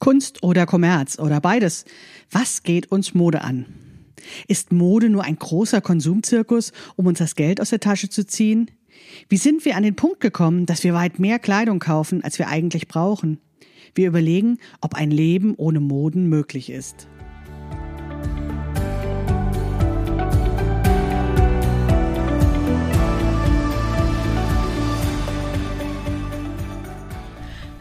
[0.00, 1.84] Kunst oder Kommerz oder beides.
[2.30, 3.66] Was geht uns Mode an?
[4.48, 8.70] Ist Mode nur ein großer Konsumzirkus, um uns das Geld aus der Tasche zu ziehen?
[9.28, 12.48] Wie sind wir an den Punkt gekommen, dass wir weit mehr Kleidung kaufen, als wir
[12.48, 13.40] eigentlich brauchen?
[13.94, 17.06] Wir überlegen, ob ein Leben ohne Moden möglich ist.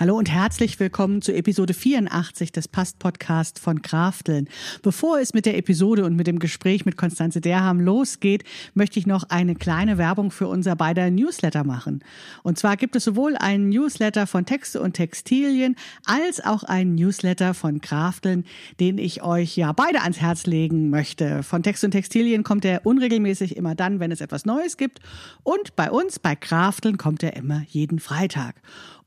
[0.00, 4.48] Hallo und herzlich willkommen zu Episode 84 des Past-Podcast von Krafteln.
[4.82, 9.06] Bevor es mit der Episode und mit dem Gespräch mit Konstanze Derham losgeht, möchte ich
[9.06, 12.02] noch eine kleine Werbung für unser beider Newsletter machen.
[12.42, 15.76] Und zwar gibt es sowohl einen Newsletter von Texte und Textilien
[16.06, 18.46] als auch einen Newsletter von Krafteln,
[18.80, 21.42] den ich euch ja beide ans Herz legen möchte.
[21.42, 25.00] Von Texte und Textilien kommt er unregelmäßig immer dann, wenn es etwas Neues gibt.
[25.42, 28.54] Und bei uns, bei Krafteln, kommt er immer jeden Freitag.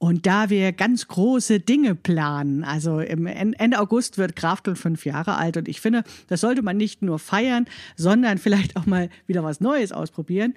[0.03, 5.35] Und da wir ganz große Dinge planen, also im Ende August wird Kraftel fünf Jahre
[5.37, 9.45] alt und ich finde, das sollte man nicht nur feiern, sondern vielleicht auch mal wieder
[9.45, 10.55] was Neues ausprobieren,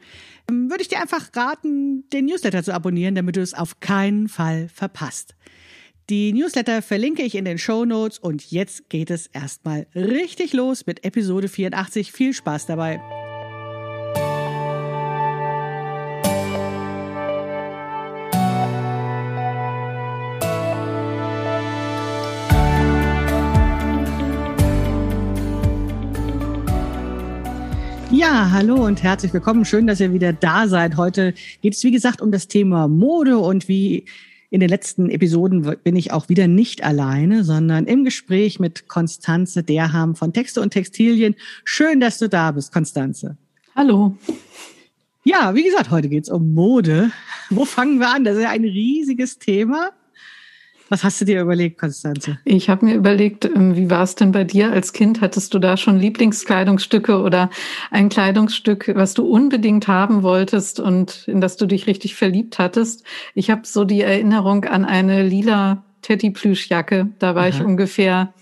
[0.50, 4.26] ähm, würde ich dir einfach raten, den Newsletter zu abonnieren, damit du es auf keinen
[4.26, 5.36] Fall verpasst.
[6.10, 10.86] Die Newsletter verlinke ich in den Show Notes und jetzt geht es erstmal richtig los
[10.86, 12.10] mit Episode 84.
[12.10, 13.00] Viel Spaß dabei.
[28.28, 29.64] Ja, hallo und herzlich willkommen.
[29.64, 30.96] Schön, dass ihr wieder da seid.
[30.96, 31.32] Heute
[31.62, 34.04] geht es, wie gesagt, um das Thema Mode und wie
[34.50, 39.62] in den letzten Episoden bin ich auch wieder nicht alleine, sondern im Gespräch mit Konstanze
[39.62, 41.36] Derham von Texte und Textilien.
[41.62, 43.36] Schön, dass du da bist, Konstanze.
[43.76, 44.16] Hallo.
[45.22, 47.12] Ja, wie gesagt, heute geht es um Mode.
[47.48, 48.24] Wo fangen wir an?
[48.24, 49.92] Das ist ja ein riesiges Thema.
[50.88, 52.38] Was hast du dir überlegt, Konstanze?
[52.44, 55.20] Ich habe mir überlegt, ähm, wie war es denn bei dir als Kind?
[55.20, 57.50] Hattest du da schon Lieblingskleidungsstücke oder
[57.90, 63.04] ein Kleidungsstück, was du unbedingt haben wolltest und in das du dich richtig verliebt hattest?
[63.34, 67.08] Ich habe so die Erinnerung an eine lila Teddy-Plüschjacke.
[67.18, 67.48] Da war Aha.
[67.48, 68.32] ich ungefähr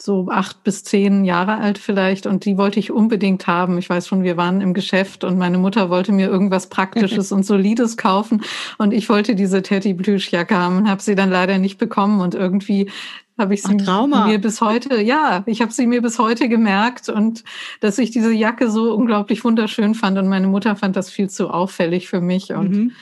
[0.00, 3.78] so acht bis zehn Jahre alt vielleicht und die wollte ich unbedingt haben.
[3.78, 7.44] Ich weiß schon, wir waren im Geschäft und meine Mutter wollte mir irgendwas Praktisches und
[7.44, 8.42] Solides kaufen
[8.78, 12.36] und ich wollte diese Teddy Plüschjacke haben und habe sie dann leider nicht bekommen und
[12.36, 12.90] irgendwie
[13.36, 17.08] habe ich sie Ach, mir bis heute, ja, ich habe sie mir bis heute gemerkt
[17.08, 17.44] und
[17.80, 21.50] dass ich diese Jacke so unglaublich wunderschön fand und meine Mutter fand das viel zu
[21.50, 22.92] auffällig für mich und mhm.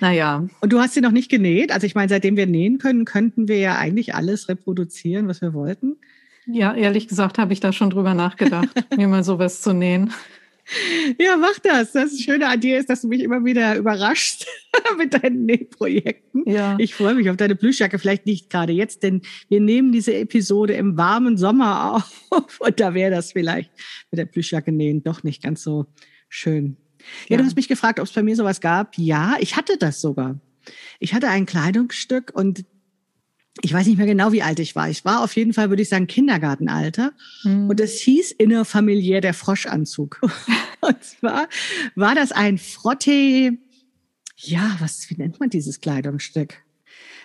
[0.00, 0.46] Naja.
[0.60, 1.72] Und du hast sie noch nicht genäht?
[1.72, 5.54] Also ich meine, seitdem wir nähen können, könnten wir ja eigentlich alles reproduzieren, was wir
[5.54, 5.96] wollten.
[6.50, 10.12] Ja, ehrlich gesagt habe ich da schon drüber nachgedacht, mir mal sowas zu nähen.
[11.18, 11.92] Ja, mach das.
[11.92, 14.46] Das Schöne an dir ist, dass du mich immer wieder überraschst
[14.98, 16.44] mit deinen Nähprojekten.
[16.46, 16.76] Ja.
[16.78, 17.98] Ich freue mich auf deine Plüschjacke.
[17.98, 22.60] Vielleicht nicht gerade jetzt, denn wir nehmen diese Episode im warmen Sommer auf.
[22.60, 23.70] Und da wäre das vielleicht
[24.10, 25.86] mit der Plüschjacke nähen doch nicht ganz so
[26.28, 26.76] schön.
[27.28, 28.98] Ja, ja, du hast mich gefragt, ob es bei mir sowas gab.
[28.98, 30.38] Ja, ich hatte das sogar.
[30.98, 32.66] Ich hatte ein Kleidungsstück und
[33.62, 34.88] ich weiß nicht mehr genau, wie alt ich war.
[34.88, 37.12] Ich war auf jeden Fall, würde ich sagen, Kindergartenalter.
[37.44, 37.68] Mhm.
[37.68, 40.20] Und es hieß innerfamiliär der Froschanzug.
[40.80, 41.48] Und zwar
[41.94, 43.52] war das ein Frotte,
[44.36, 46.62] ja, was, wie nennt man dieses Kleidungsstück?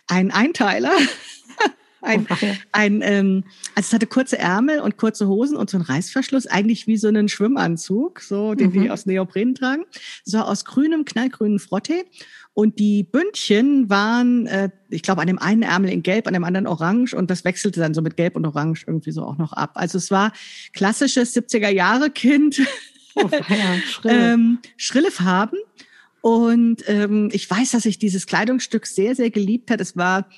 [0.08, 0.92] Ein Einteiler.
[2.02, 2.36] ein, oh,
[2.72, 3.44] ein ähm,
[3.76, 7.08] also es hatte kurze Ärmel und kurze Hosen und so einen Reißverschluss, eigentlich wie so
[7.08, 8.84] einen Schwimmanzug, so den mhm.
[8.84, 9.86] die aus Neopren tragen.
[10.24, 12.06] So aus grünem, knallgrünen Frotte.
[12.56, 16.44] Und die Bündchen waren, äh, ich glaube, an dem einen Ärmel in Gelb, an dem
[16.44, 19.54] anderen Orange und das wechselte dann so mit Gelb und Orange irgendwie so auch noch
[19.54, 19.72] ab.
[19.74, 20.32] Also es war
[20.74, 22.62] klassisches 70er Jahre Kind,
[23.16, 24.34] oh, ja, schrille.
[24.34, 25.58] ähm, schrille Farben.
[26.22, 29.82] Und ähm, ich weiß, dass ich dieses Kleidungsstück sehr, sehr geliebt hat.
[29.82, 30.30] Es war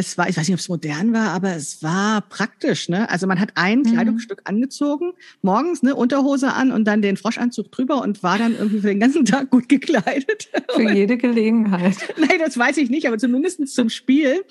[0.00, 2.88] es war, ich weiß nicht, ob es modern war, aber es war praktisch.
[2.88, 3.08] Ne?
[3.08, 3.92] Also man hat ein mhm.
[3.92, 5.12] Kleidungsstück angezogen,
[5.42, 9.00] morgens ne, Unterhose an und dann den Froschanzug drüber und war dann irgendwie für den
[9.00, 10.48] ganzen Tag gut gekleidet.
[10.74, 11.96] Für jede Gelegenheit.
[12.16, 14.44] Nein, das weiß ich nicht, aber zumindest zum Spiel.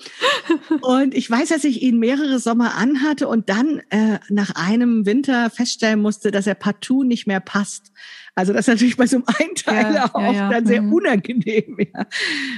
[0.80, 5.50] Und ich weiß, dass ich ihn mehrere Sommer anhatte und dann äh, nach einem Winter
[5.50, 7.92] feststellen musste, dass er partout nicht mehr passt.
[8.34, 10.92] Also das ist natürlich bei so einem Einteiler ja, auch ja, dann sehr mhm.
[10.92, 12.06] unangenehm, ja,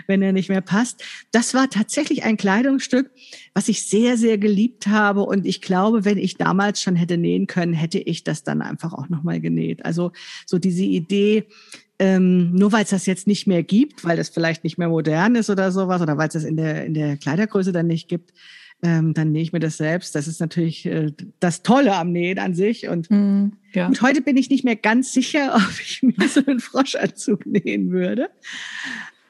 [0.07, 1.03] wenn er nicht mehr passt.
[1.33, 3.11] Das war tatsächlich ein Kleidungsstück,
[3.55, 5.23] was ich sehr, sehr geliebt habe.
[5.23, 8.93] Und ich glaube, wenn ich damals schon hätte nähen können, hätte ich das dann einfach
[8.93, 9.85] auch nochmal genäht.
[9.85, 10.13] Also
[10.47, 11.47] so diese Idee,
[11.99, 15.37] ähm, nur weil es das jetzt nicht mehr gibt, weil das vielleicht nicht mehr modern
[15.37, 18.33] ist oder sowas, oder weil es das in der, in der Kleidergröße dann nicht gibt,
[18.83, 20.15] ähm, dann nähe ich mir das selbst.
[20.15, 22.89] Das ist natürlich äh, das Tolle am Nähen an sich.
[22.89, 23.87] Und, mm, ja.
[23.87, 27.93] und heute bin ich nicht mehr ganz sicher, ob ich mir so einen Froschanzug nähen
[27.93, 28.31] würde.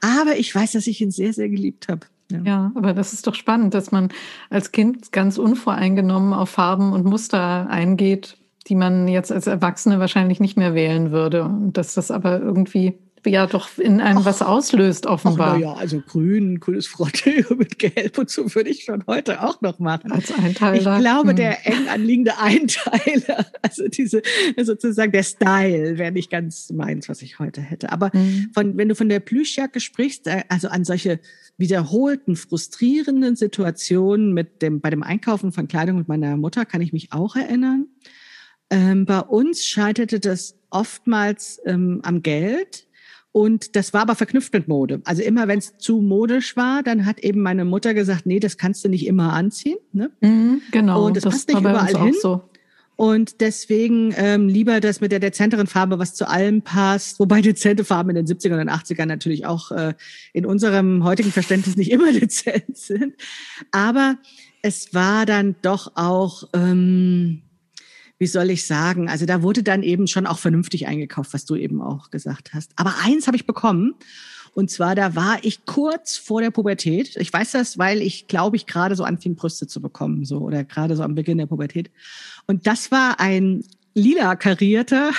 [0.00, 2.06] Aber ich weiß, dass ich ihn sehr, sehr geliebt habe.
[2.30, 2.40] Ja.
[2.44, 4.08] ja, aber das ist doch spannend, dass man
[4.48, 8.38] als Kind ganz unvoreingenommen auf Farben und Muster eingeht,
[8.68, 11.44] die man jetzt als Erwachsene wahrscheinlich nicht mehr wählen würde.
[11.44, 12.94] Und dass das aber irgendwie
[13.26, 15.54] ja doch in einem ach, was auslöst, offenbar.
[15.54, 19.60] Ach, ja, also grün, grünes Frottee mit Gelb und so würde ich schon heute auch
[19.60, 20.10] noch machen.
[20.12, 20.96] Als Einteiler.
[20.96, 21.36] Ich glaube, hm.
[21.36, 24.22] der eng anliegende Einteiler, also diese,
[24.60, 27.92] sozusagen der Style wäre nicht ganz meins, was ich heute hätte.
[27.92, 28.50] Aber hm.
[28.52, 31.20] von, wenn du von der Plüschjacke sprichst, äh, also an solche
[31.58, 36.92] wiederholten, frustrierenden Situationen mit dem, bei dem Einkaufen von Kleidung mit meiner Mutter kann ich
[36.92, 37.86] mich auch erinnern.
[38.70, 42.86] Ähm, bei uns scheiterte das oftmals ähm, am Geld.
[43.32, 45.00] Und das war aber verknüpft mit Mode.
[45.04, 48.58] Also immer wenn es zu modisch war, dann hat eben meine Mutter gesagt, nee, das
[48.58, 49.78] kannst du nicht immer anziehen.
[49.92, 50.10] Ne?
[50.20, 51.06] Mhm, genau.
[51.06, 52.14] Und das, das passt nicht überall hin.
[52.20, 52.42] So.
[52.94, 57.18] Und deswegen ähm, lieber das mit der dezenteren Farbe, was zu allem passt.
[57.20, 59.94] Wobei dezente Farben in den 70ern und 80ern natürlich auch äh,
[60.34, 63.14] in unserem heutigen Verständnis nicht immer dezent sind.
[63.70, 64.18] Aber
[64.60, 66.44] es war dann doch auch...
[66.52, 67.42] Ähm,
[68.22, 71.56] wie soll ich sagen, also da wurde dann eben schon auch vernünftig eingekauft, was du
[71.56, 72.70] eben auch gesagt hast.
[72.76, 73.96] Aber eins habe ich bekommen.
[74.54, 77.16] Und zwar, da war ich kurz vor der Pubertät.
[77.16, 80.62] Ich weiß das, weil ich, glaube ich, gerade so anfing, Brüste zu bekommen, so oder
[80.62, 81.90] gerade so am Beginn der Pubertät.
[82.46, 85.10] Und das war ein lila karierter,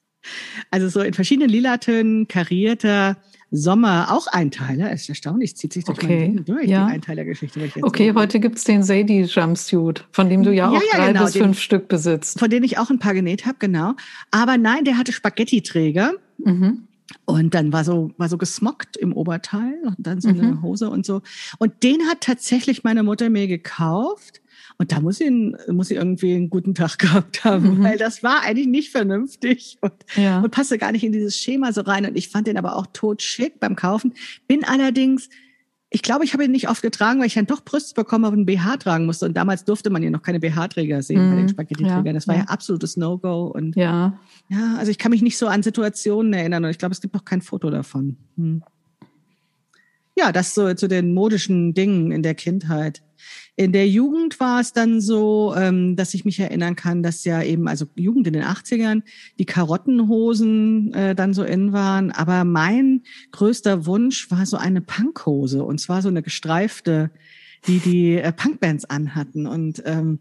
[0.70, 3.18] also so in verschiedenen Lilatönen karierter
[3.50, 4.92] Sommer auch Einteiler.
[4.92, 6.32] Es ist erstaunlich, zieht sich durch okay.
[6.34, 6.86] mein durch, ja.
[6.86, 7.60] die Einteilergeschichte.
[7.82, 11.32] Okay, heute gibt's den Sadie Jumpsuit, von dem du ja, auch ja, drei genau, bis
[11.32, 12.38] den, fünf Stück besitzt.
[12.38, 13.94] Von denen ich auch ein paar genäht habe, genau.
[14.30, 16.12] Aber nein, der hatte Spaghetti-Träger.
[16.38, 16.86] Mhm.
[17.24, 20.40] Und dann war so, war so gesmockt im Oberteil und dann so mhm.
[20.40, 21.22] eine Hose und so.
[21.58, 24.39] Und den hat tatsächlich meine Mutter mir gekauft.
[24.80, 27.84] Und da muss sie, muss sie irgendwie einen guten Tag gehabt haben, mhm.
[27.84, 30.40] weil das war eigentlich nicht vernünftig und, ja.
[30.40, 32.06] und passte gar nicht in dieses Schema so rein.
[32.06, 34.14] Und ich fand den aber auch tot schick beim Kaufen.
[34.48, 35.28] Bin allerdings,
[35.90, 38.36] ich glaube, ich habe ihn nicht oft getragen, weil ich dann doch Brüste bekommen habe
[38.36, 39.26] und einen BH tragen musste.
[39.26, 41.30] Und damals durfte man ja noch keine BH-Träger sehen mhm.
[41.30, 41.48] bei den mhm.
[41.50, 42.06] Spaghetti-Trägern.
[42.06, 42.12] Ja.
[42.14, 42.40] Das war ja.
[42.40, 43.48] ja absolutes No-Go.
[43.48, 44.18] Und ja.
[44.48, 47.14] ja, also ich kann mich nicht so an Situationen erinnern und ich glaube, es gibt
[47.14, 48.16] auch kein Foto davon.
[48.38, 48.62] Hm.
[50.16, 53.02] Ja, das so zu den modischen Dingen in der Kindheit.
[53.56, 57.42] In der Jugend war es dann so, ähm, dass ich mich erinnern kann, dass ja
[57.42, 59.02] eben, also Jugend in den 80ern,
[59.38, 62.10] die Karottenhosen äh, dann so in waren.
[62.10, 63.02] Aber mein
[63.32, 67.10] größter Wunsch war so eine Punkhose und zwar so eine gestreifte,
[67.66, 69.46] die die äh, Punkbands anhatten.
[69.46, 70.20] Und ähm,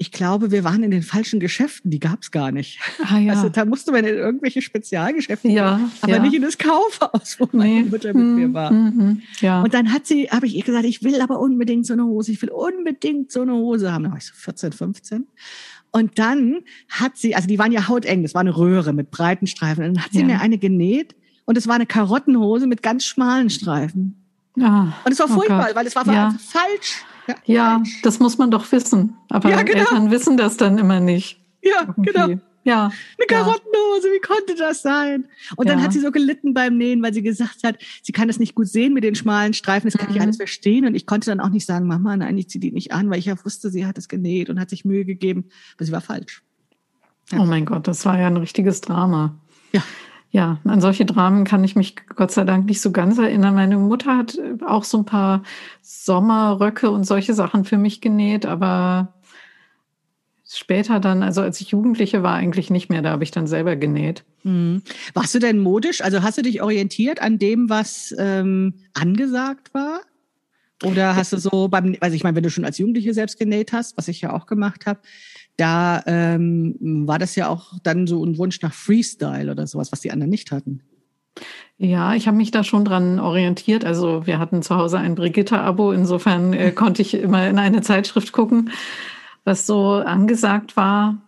[0.00, 2.80] ich glaube, wir waren in den falschen Geschäften, die gab es gar nicht.
[3.04, 3.34] Ah, ja.
[3.34, 6.22] Also da musste man in irgendwelche Spezialgeschäfte, ja, gehen, aber ja.
[6.22, 7.90] nicht in das Kaufhaus, wo meine nee.
[7.90, 8.72] Mutter mit mir war.
[8.72, 9.20] Mhm.
[9.40, 9.60] Ja.
[9.60, 12.32] Und dann hat sie, habe ich ihr gesagt, ich will aber unbedingt so eine Hose,
[12.32, 14.04] ich will unbedingt so eine Hose haben.
[14.04, 15.26] Da war ich so 14, 15.
[15.90, 19.46] Und dann hat sie, also die waren ja hauteng, das war eine Röhre mit breiten
[19.46, 19.84] Streifen.
[19.84, 20.24] Und dann hat sie ja.
[20.24, 21.14] mir eine genäht
[21.44, 24.16] und es war eine Karottenhose mit ganz schmalen Streifen.
[24.58, 25.76] Ah, und es war oh furchtbar, Gott.
[25.76, 26.34] weil es war ja.
[26.38, 27.04] falsch.
[27.30, 29.16] Ja, ja das muss man doch wissen.
[29.28, 29.80] Aber ja, genau.
[29.80, 31.40] Eltern wissen das dann immer nicht.
[31.62, 32.12] Ja, Irgendwie.
[32.12, 32.40] genau.
[32.62, 32.90] Ja.
[33.18, 35.24] Eine Karottenhose, wie konnte das sein?
[35.56, 35.74] Und ja.
[35.74, 38.54] dann hat sie so gelitten beim Nähen, weil sie gesagt hat, sie kann das nicht
[38.54, 40.16] gut sehen mit den schmalen Streifen, das kann mhm.
[40.16, 40.84] ich alles verstehen.
[40.84, 43.18] Und ich konnte dann auch nicht sagen, Mama, nein, ich ziehe die nicht an, weil
[43.18, 45.46] ich ja wusste, sie hat es genäht und hat sich Mühe gegeben,
[45.76, 46.42] aber sie war falsch.
[47.32, 47.40] Ja.
[47.40, 49.40] Oh mein Gott, das war ja ein richtiges Drama.
[49.72, 49.82] Ja.
[50.32, 53.54] Ja, an solche Dramen kann ich mich Gott sei Dank nicht so ganz erinnern.
[53.54, 55.42] Meine Mutter hat auch so ein paar
[55.82, 59.14] Sommerröcke und solche Sachen für mich genäht, aber
[60.48, 63.02] später dann, also als ich Jugendliche war, eigentlich nicht mehr.
[63.02, 64.24] Da habe ich dann selber genäht.
[64.44, 64.82] Mhm.
[65.14, 66.00] Warst du denn modisch?
[66.00, 70.00] Also hast du dich orientiert an dem, was ähm, angesagt war?
[70.84, 73.72] Oder hast du so beim, also ich meine, wenn du schon als Jugendliche selbst genäht
[73.72, 75.00] hast, was ich ja auch gemacht habe,
[75.60, 76.76] da ähm,
[77.06, 80.30] war das ja auch dann so ein Wunsch nach Freestyle oder sowas, was die anderen
[80.30, 80.80] nicht hatten.
[81.76, 83.84] Ja, ich habe mich da schon dran orientiert.
[83.84, 88.32] Also wir hatten zu Hause ein Brigitte-Abo, insofern äh, konnte ich immer in eine Zeitschrift
[88.32, 88.70] gucken,
[89.44, 91.18] was so angesagt war.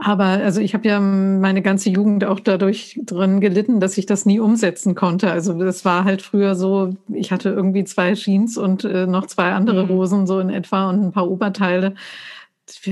[0.00, 4.26] Aber also ich habe ja meine ganze Jugend auch dadurch drin gelitten, dass ich das
[4.26, 5.30] nie umsetzen konnte.
[5.30, 9.52] Also das war halt früher so, ich hatte irgendwie zwei Jeans und äh, noch zwei
[9.52, 9.88] andere mhm.
[9.88, 11.94] Hosen so in etwa und ein paar Oberteile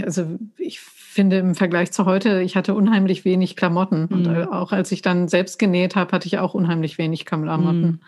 [0.04, 4.06] also ich finde im Vergleich zu heute, ich hatte unheimlich wenig Klamotten.
[4.10, 4.16] Mhm.
[4.16, 7.80] Und äh, auch als ich dann selbst genäht habe, hatte ich auch unheimlich wenig Klamotten.
[7.80, 8.00] Mhm.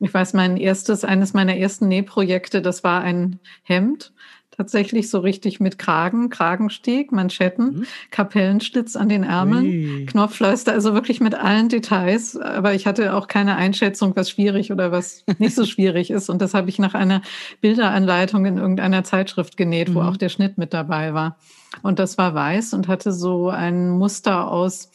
[0.00, 4.12] Ich weiß, mein erstes, eines meiner ersten Nähprojekte, das war ein Hemd
[4.58, 7.86] tatsächlich so richtig mit Kragen, Kragensteg, Manschetten, mhm.
[8.10, 10.06] Kapellenschlitz an den Ärmeln, Ui.
[10.06, 12.36] Knopfleister, also wirklich mit allen Details.
[12.36, 16.28] Aber ich hatte auch keine Einschätzung, was schwierig oder was nicht so schwierig ist.
[16.28, 17.22] Und das habe ich nach einer
[17.60, 20.08] Bilderanleitung in irgendeiner Zeitschrift genäht, wo mhm.
[20.08, 21.38] auch der Schnitt mit dabei war.
[21.82, 24.90] Und das war weiß und hatte so ein Muster aus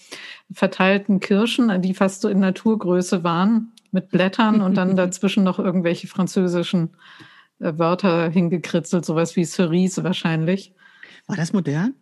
[0.51, 6.07] verteilten Kirschen, die fast so in Naturgröße waren, mit Blättern und dann dazwischen noch irgendwelche
[6.07, 6.89] französischen
[7.63, 10.73] Wörter hingekritzelt, sowas wie Cerise wahrscheinlich.
[11.27, 11.93] War das modern?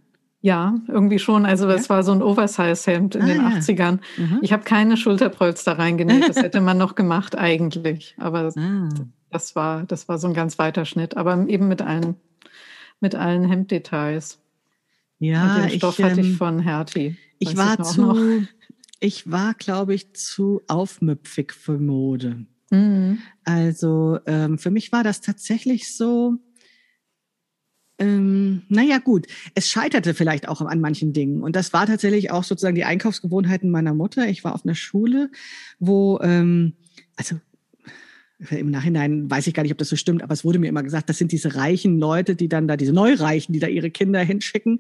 [0.41, 1.46] Ja, irgendwie schon.
[1.46, 1.89] Also das ja?
[1.89, 3.48] war so ein Oversize-Hemd in ah, den ja.
[3.50, 4.00] 80ern.
[4.18, 4.39] Mhm.
[4.41, 6.27] Ich habe keine Schulterpolster reingenäht.
[6.27, 8.15] Das hätte man noch gemacht eigentlich.
[8.18, 8.89] Aber ah.
[9.30, 11.15] das, war, das war so ein ganz weiter Schnitt.
[11.15, 12.15] Aber eben mit allen,
[13.00, 14.39] mit allen Hemddetails.
[15.20, 17.18] Ja, Und den Stoff ich, hatte ich ähm, von Hertie.
[17.38, 18.48] Ich war zu,
[19.00, 22.48] ich war, glaube ich, zu aufmüpfig für Mode.
[22.72, 23.20] Mhm.
[23.44, 26.38] Also ähm, für mich war das tatsächlich so,
[28.00, 31.44] ähm, naja gut, es scheiterte vielleicht auch an manchen Dingen.
[31.44, 34.28] Und das war tatsächlich auch sozusagen die Einkaufsgewohnheiten meiner Mutter.
[34.28, 35.30] Ich war auf einer Schule,
[35.80, 36.74] wo, ähm,
[37.16, 37.36] also
[38.50, 40.82] im Nachhinein weiß ich gar nicht, ob das so stimmt, aber es wurde mir immer
[40.82, 44.22] gesagt, das sind diese reichen Leute, die dann da, diese Neureichen, die da ihre Kinder
[44.22, 44.80] hinschicken.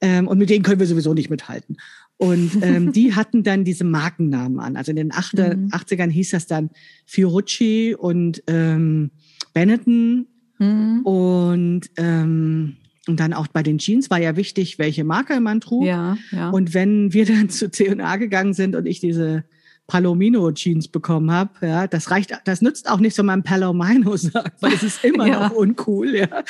[0.00, 1.78] Ähm, und mit denen können wir sowieso nicht mithalten.
[2.18, 4.76] Und ähm, die hatten dann diese Markennamen an.
[4.76, 6.10] Also in den 80ern mhm.
[6.10, 6.70] hieß das dann
[7.04, 9.10] Fiorucci und ähm,
[9.52, 10.26] Benetton.
[10.58, 11.00] Mhm.
[11.02, 15.84] Und, ähm, und dann auch bei den Jeans war ja wichtig, welche Marke man trug.
[15.84, 16.50] Ja, ja.
[16.50, 19.44] Und wenn wir dann zu C&A gegangen sind und ich diese
[19.86, 24.60] Palomino Jeans bekommen habe, ja, das reicht, das nützt auch nichts, wenn man Palomino sagt,
[24.62, 25.48] weil es ist immer ja.
[25.48, 26.28] noch uncool, ja.
[26.28, 26.44] ja.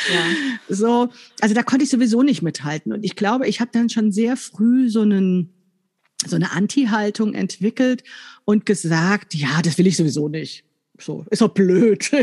[0.69, 1.09] So,
[1.41, 4.37] also da konnte ich sowieso nicht mithalten und ich glaube, ich habe dann schon sehr
[4.37, 5.53] früh so einen
[6.25, 8.05] so eine Anti-Haltung entwickelt
[8.45, 10.65] und gesagt, ja, das will ich sowieso nicht.
[10.99, 12.11] So, ist doch blöd.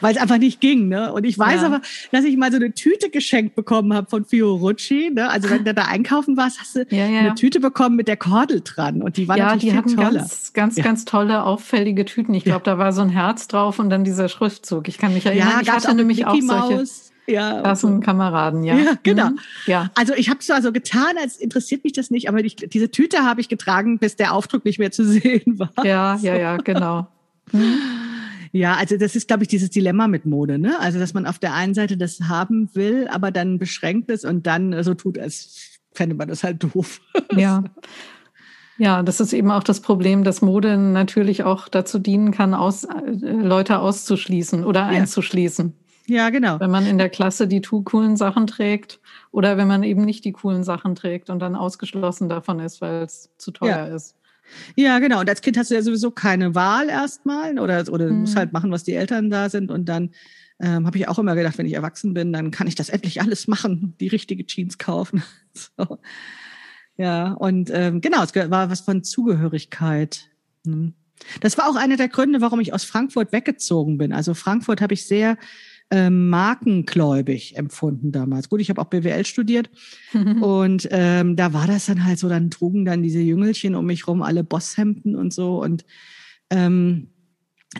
[0.00, 1.12] Weil es einfach nicht ging, ne?
[1.12, 1.66] Und ich weiß ja.
[1.66, 1.80] aber,
[2.12, 5.30] dass ich mal so eine Tüte geschenkt bekommen habe von Fiorucci, ne?
[5.30, 7.20] Also wenn du da einkaufen warst, hast du ja, ja.
[7.20, 10.12] eine Tüte bekommen mit der Kordel dran und die war ja, natürlich die hatten toller.
[10.12, 12.34] ganz, ganz, ganz tolle auffällige Tüten.
[12.34, 14.88] Ich glaube, da war so ein Herz drauf und dann dieser Schriftzug.
[14.88, 16.76] Ich kann mich erinnern, ja, ich hatte nämlich auch solche.
[16.76, 17.60] Maus ja.
[17.60, 18.76] Klassenkameraden, ja.
[18.76, 19.30] Ja, genau.
[19.30, 19.38] Mhm.
[19.66, 19.90] Ja.
[19.94, 23.24] Also ich habe zwar so getan, als interessiert mich das nicht, aber ich, diese Tüte
[23.24, 25.72] habe ich getragen, bis der Aufdruck nicht mehr zu sehen war.
[25.84, 27.06] Ja, ja, ja, genau.
[27.52, 27.80] Mhm.
[28.52, 30.78] Ja, also das ist, glaube ich, dieses Dilemma mit Mode, ne?
[30.80, 34.46] Also, dass man auf der einen Seite das haben will, aber dann beschränkt ist und
[34.46, 37.00] dann so tut, als fände man das halt doof.
[37.36, 37.64] Ja.
[38.78, 42.84] Ja, das ist eben auch das Problem, dass Mode natürlich auch dazu dienen kann, aus,
[42.84, 44.86] äh, Leute auszuschließen oder ja.
[44.86, 45.74] einzuschließen.
[46.10, 46.58] Ja, genau.
[46.58, 48.98] Wenn man in der Klasse die coolen Sachen trägt
[49.30, 53.04] oder wenn man eben nicht die coolen Sachen trägt und dann ausgeschlossen davon ist, weil
[53.04, 53.94] es zu teuer ja.
[53.94, 54.16] ist.
[54.74, 55.20] Ja, genau.
[55.20, 58.38] Und als Kind hast du ja sowieso keine Wahl erstmal oder, oder du musst mhm.
[58.40, 59.70] halt machen, was die Eltern da sind.
[59.70, 60.10] Und dann
[60.58, 63.20] ähm, habe ich auch immer gedacht, wenn ich erwachsen bin, dann kann ich das endlich
[63.20, 65.22] alles machen, die richtige Jeans kaufen.
[65.52, 65.98] so.
[66.96, 70.28] Ja, und ähm, genau, es war was von Zugehörigkeit.
[70.66, 70.94] Hm.
[71.40, 74.12] Das war auch einer der Gründe, warum ich aus Frankfurt weggezogen bin.
[74.12, 75.36] Also Frankfurt habe ich sehr
[75.90, 78.48] ähm, markengläubig empfunden damals.
[78.48, 79.70] Gut, ich habe auch BWL studiert
[80.40, 84.06] und ähm, da war das dann halt so, dann trugen dann diese Jüngelchen um mich
[84.06, 85.84] rum alle Bosshemden und so und
[86.50, 87.08] ähm,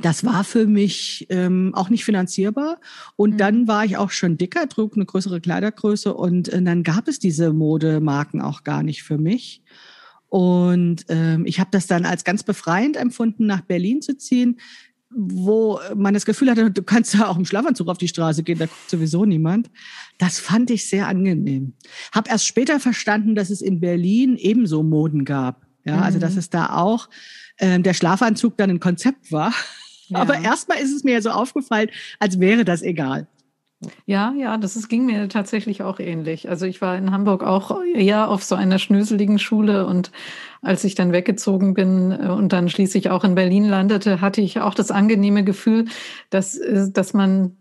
[0.02, 2.80] das war für mich ähm, auch nicht finanzierbar.
[3.16, 3.38] Und mhm.
[3.38, 7.18] dann war ich auch schon dicker, trug eine größere Kleidergröße und äh, dann gab es
[7.18, 9.62] diese Modemarken auch gar nicht für mich.
[10.28, 14.60] Und ähm, ich habe das dann als ganz befreiend empfunden, nach Berlin zu ziehen
[15.10, 18.58] wo man das Gefühl hatte, du kannst ja auch im Schlafanzug auf die Straße gehen,
[18.58, 19.70] da guckt sowieso niemand.
[20.18, 21.74] Das fand ich sehr angenehm.
[22.12, 25.66] Hab erst später verstanden, dass es in Berlin ebenso Moden gab.
[25.84, 26.02] Ja, mhm.
[26.02, 27.08] also dass es da auch
[27.58, 29.52] ähm, der Schlafanzug dann ein Konzept war.
[30.08, 30.18] Ja.
[30.18, 31.88] Aber erstmal ist es mir ja so aufgefallen,
[32.18, 33.28] als wäre das egal.
[34.04, 36.50] Ja, ja, das ist, ging mir tatsächlich auch ähnlich.
[36.50, 40.12] Also ich war in Hamburg auch eher auf so einer schnöseligen Schule und
[40.60, 44.60] als ich dann weggezogen bin äh, und dann schließlich auch in Berlin landete, hatte ich
[44.60, 45.86] auch das angenehme Gefühl,
[46.28, 47.56] dass, äh, dass man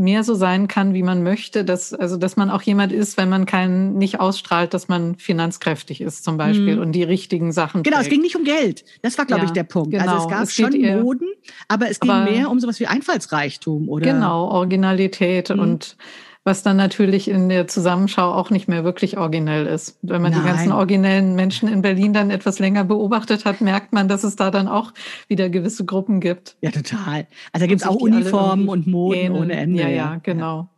[0.00, 3.28] mehr so sein kann, wie man möchte, dass, also, dass man auch jemand ist, wenn
[3.28, 6.82] man keinen nicht ausstrahlt, dass man finanzkräftig ist zum Beispiel mhm.
[6.82, 7.82] und die richtigen Sachen.
[7.82, 8.06] Genau, trägt.
[8.06, 8.84] es ging nicht um Geld.
[9.02, 9.90] Das war, glaube ja, ich, der Punkt.
[9.90, 10.02] Genau.
[10.02, 10.36] Also es genau.
[10.36, 11.28] gab es schon Moden,
[11.68, 14.12] aber es ging aber, mehr um sowas wie Einfallsreichtum oder.
[14.12, 15.60] Genau, Originalität mhm.
[15.60, 15.96] und
[16.42, 19.98] was dann natürlich in der Zusammenschau auch nicht mehr wirklich originell ist.
[20.00, 20.40] Wenn man Nein.
[20.40, 24.36] die ganzen originellen Menschen in Berlin dann etwas länger beobachtet hat, merkt man, dass es
[24.36, 24.92] da dann auch
[25.28, 26.56] wieder gewisse Gruppen gibt.
[26.62, 27.26] Ja, total.
[27.52, 29.82] Also da gibt es auch Uniformen und Moden ohne Ende.
[29.82, 30.68] Ja, ja, genau.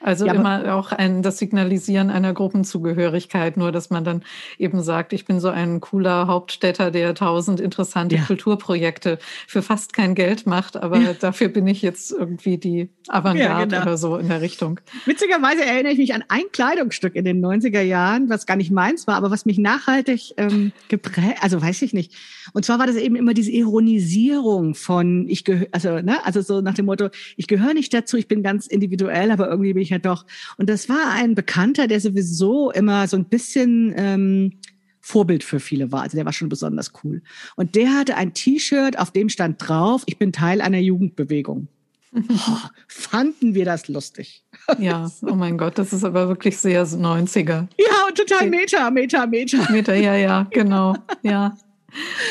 [0.00, 4.22] Also ja, immer auch ein, das Signalisieren einer Gruppenzugehörigkeit, nur dass man dann
[4.58, 8.22] eben sagt, ich bin so ein cooler Hauptstädter, der tausend interessante ja.
[8.22, 11.12] Kulturprojekte für fast kein Geld macht, aber ja.
[11.14, 13.82] dafür bin ich jetzt irgendwie die Avantgarde genau.
[13.82, 14.80] oder so in der Richtung.
[15.06, 19.06] Witzigerweise erinnere ich mich an ein Kleidungsstück in den 90er Jahren, was gar nicht meins
[19.06, 22.14] war, aber was mich nachhaltig ähm, geprägt, also weiß ich nicht.
[22.52, 26.60] Und zwar war das eben immer diese Ironisierung von ich gehöre, also ne, also so
[26.60, 29.90] nach dem Motto, ich gehöre nicht dazu, ich bin ganz individuell, aber irgendwie bin ich
[29.90, 30.26] ja doch.
[30.56, 34.52] Und das war ein Bekannter, der sowieso immer so ein bisschen ähm,
[35.00, 36.02] Vorbild für viele war.
[36.02, 37.22] Also der war schon besonders cool.
[37.56, 41.68] Und der hatte ein T-Shirt, auf dem stand drauf, ich bin Teil einer Jugendbewegung.
[42.10, 44.42] Oh, fanden wir das lustig.
[44.78, 47.68] Ja, oh mein Gott, das ist aber wirklich sehr 90er.
[47.78, 49.70] Ja, und total Meta, Meta, Meta.
[49.70, 50.94] Meta, ja, ja, genau.
[51.22, 51.56] Ja.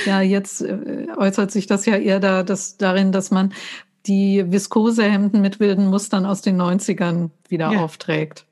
[0.05, 3.53] Ja, jetzt äh, äußert sich das ja eher da, dass, darin, dass man
[4.07, 7.79] die Viskosehemden mit wilden Mustern aus den 90ern wieder ja.
[7.79, 8.45] aufträgt.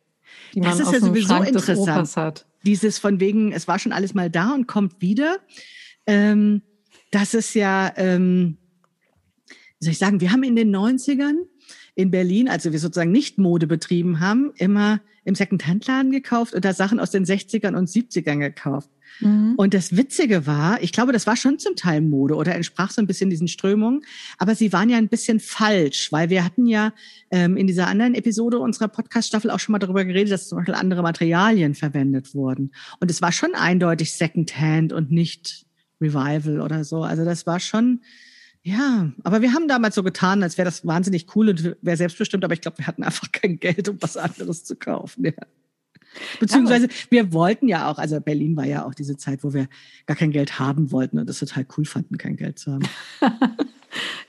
[0.54, 2.16] Die man das ist aus ja sowieso Schrank interessant.
[2.16, 2.46] hat.
[2.64, 5.38] Dieses von wegen, es war schon alles mal da und kommt wieder.
[6.08, 6.62] Ähm,
[7.12, 8.58] das ist ja, ähm,
[9.80, 11.36] wie soll ich sagen, wir haben in den 90ern
[11.96, 17.00] in Berlin, also wir sozusagen nicht Mode betrieben haben, immer im Second-Hand-Laden gekauft oder Sachen
[17.00, 18.90] aus den 60ern und 70ern gekauft.
[19.20, 19.54] Mhm.
[19.56, 23.02] Und das Witzige war, ich glaube, das war schon zum Teil Mode oder entsprach so
[23.02, 24.02] ein bisschen diesen Strömungen,
[24.38, 26.94] aber sie waren ja ein bisschen falsch, weil wir hatten ja
[27.32, 30.76] ähm, in dieser anderen Episode unserer Podcast-Staffel auch schon mal darüber geredet, dass zum Beispiel
[30.76, 32.74] andere Materialien verwendet wurden.
[33.00, 35.66] Und es war schon eindeutig Secondhand und nicht
[36.02, 37.04] Revival oder so.
[37.04, 38.02] Also das war schon,
[38.62, 42.44] ja, aber wir haben damals so getan, als wäre das wahnsinnig cool und wäre selbstbestimmt,
[42.44, 45.26] aber ich glaube, wir hatten einfach kein Geld, um was anderes zu kaufen.
[45.26, 45.34] Ja.
[46.40, 49.68] Beziehungsweise wir wollten ja auch, also Berlin war ja auch diese Zeit, wo wir
[50.06, 52.88] gar kein Geld haben wollten und das total cool fanden, kein Geld zu haben.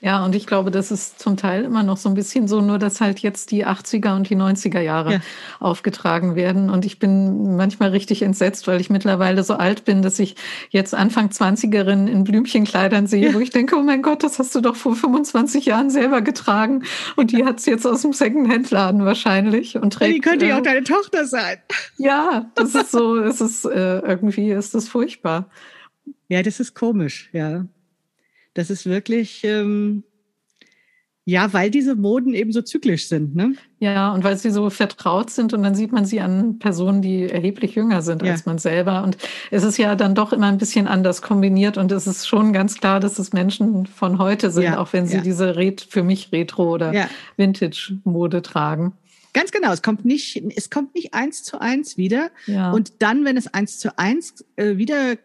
[0.01, 2.79] Ja, und ich glaube, das ist zum Teil immer noch so ein bisschen so, nur
[2.79, 5.19] dass halt jetzt die 80er und die 90er Jahre ja.
[5.59, 6.69] aufgetragen werden.
[6.69, 10.35] Und ich bin manchmal richtig entsetzt, weil ich mittlerweile so alt bin, dass ich
[10.69, 13.33] jetzt Anfang 20erin in Blümchenkleidern sehe, ja.
[13.33, 16.83] wo ich denke, oh mein Gott, das hast du doch vor 25 Jahren selber getragen.
[17.15, 20.15] Und die hat es jetzt aus dem Secondhand-Laden wahrscheinlich und trägt.
[20.15, 21.57] Die könnte ja äh, auch deine Tochter sein.
[21.97, 25.49] Ja, das ist so, es ist äh, irgendwie ist das furchtbar.
[26.27, 27.65] Ja, das ist komisch, ja.
[28.57, 30.03] Das ist wirklich, ähm,
[31.25, 33.53] ja, weil diese Moden eben so zyklisch sind, ne?
[33.77, 37.29] Ja, und weil sie so vertraut sind und dann sieht man sie an Personen, die
[37.29, 38.31] erheblich jünger sind ja.
[38.31, 39.03] als man selber.
[39.03, 39.17] Und
[39.51, 42.79] es ist ja dann doch immer ein bisschen anders kombiniert und es ist schon ganz
[42.79, 45.21] klar, dass es Menschen von heute sind, ja, auch wenn sie ja.
[45.21, 48.93] diese Ret für mich Retro- oder Vintage-Mode tragen.
[49.33, 52.31] Ganz genau, es kommt nicht, es kommt nicht eins zu eins wieder.
[52.47, 52.71] Ja.
[52.71, 55.17] Und dann, wenn es eins zu eins äh, wieder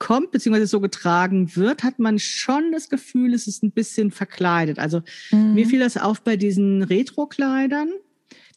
[0.00, 4.80] kommt, beziehungsweise so getragen wird, hat man schon das Gefühl, es ist ein bisschen verkleidet.
[4.80, 5.54] Also mhm.
[5.54, 7.90] mir fiel das auf bei diesen Retro-Kleidern,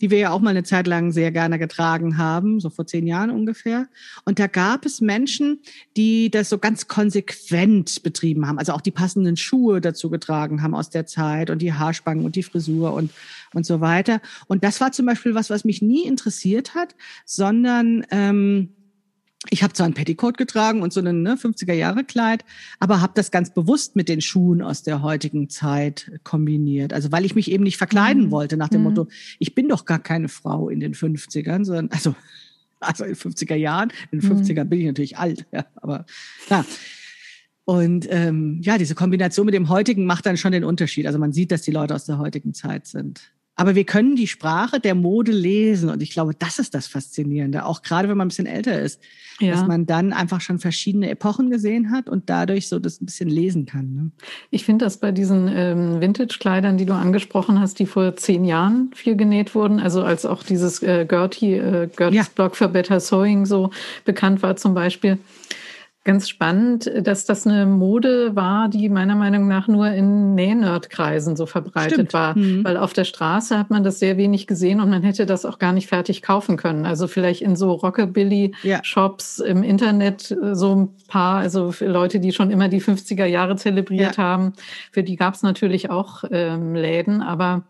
[0.02, 3.06] die wir ja auch mal eine Zeit lang sehr gerne getragen haben, so vor zehn
[3.06, 3.88] Jahren ungefähr.
[4.26, 5.60] Und da gab es Menschen,
[5.98, 10.74] die das so ganz konsequent betrieben haben, also auch die passenden Schuhe dazu getragen haben
[10.74, 13.12] aus der Zeit und die Haarspangen und die Frisur und,
[13.54, 14.22] und so weiter.
[14.48, 18.70] Und das war zum Beispiel was, was mich nie interessiert hat, sondern ähm,
[19.50, 22.46] ich habe zwar ein Petticoat getragen und so ein ne, 50er Jahre Kleid,
[22.80, 26.94] aber habe das ganz bewusst mit den Schuhen aus der heutigen Zeit kombiniert.
[26.94, 28.32] Also weil ich mich eben nicht verkleiden mhm.
[28.32, 28.88] wollte nach dem mhm.
[28.88, 29.08] Motto,
[29.40, 32.16] ich bin doch gar keine Frau in den 50ern, sondern also
[32.80, 34.70] also in 50er Jahren, in den 50ern mhm.
[34.70, 36.06] bin ich natürlich alt, ja, aber
[36.50, 36.66] ja.
[37.66, 41.08] Und ähm, ja, diese Kombination mit dem heutigen macht dann schon den Unterschied.
[41.08, 43.32] Also man sieht, dass die Leute aus der heutigen Zeit sind.
[43.56, 45.90] Aber wir können die Sprache der Mode lesen.
[45.90, 47.66] Und ich glaube, das ist das Faszinierende.
[47.66, 49.00] Auch gerade wenn man ein bisschen älter ist.
[49.40, 49.52] Ja.
[49.52, 53.30] Dass man dann einfach schon verschiedene Epochen gesehen hat und dadurch so das ein bisschen
[53.30, 53.94] lesen kann.
[53.94, 54.12] Ne?
[54.52, 58.92] Ich finde das bei diesen ähm, Vintage-Kleidern, die du angesprochen hast, die vor zehn Jahren
[58.94, 59.80] viel genäht wurden.
[59.80, 62.32] Also als auch dieses äh, Gertie, äh, Gertie's ja.
[62.36, 63.72] Blog for Better Sewing so
[64.06, 65.18] bekannt war zum Beispiel
[66.06, 71.46] Ganz spannend, dass das eine Mode war, die meiner Meinung nach nur in Nähnerdkreisen so
[71.46, 72.14] verbreitet Stimmt.
[72.14, 72.38] war.
[72.38, 72.66] Mhm.
[72.66, 75.60] Weil auf der Straße hat man das sehr wenig gesehen und man hätte das auch
[75.60, 76.86] gar nicht fertig kaufen können.
[76.86, 79.46] Also vielleicht in so Rockabilly-Shops ja.
[79.46, 83.56] im Internet äh, so ein paar, also für Leute, die schon immer die 50er Jahre
[83.56, 84.24] zelebriert ja.
[84.24, 84.54] haben.
[84.92, 87.64] Für die gab es natürlich auch ähm, Läden, aber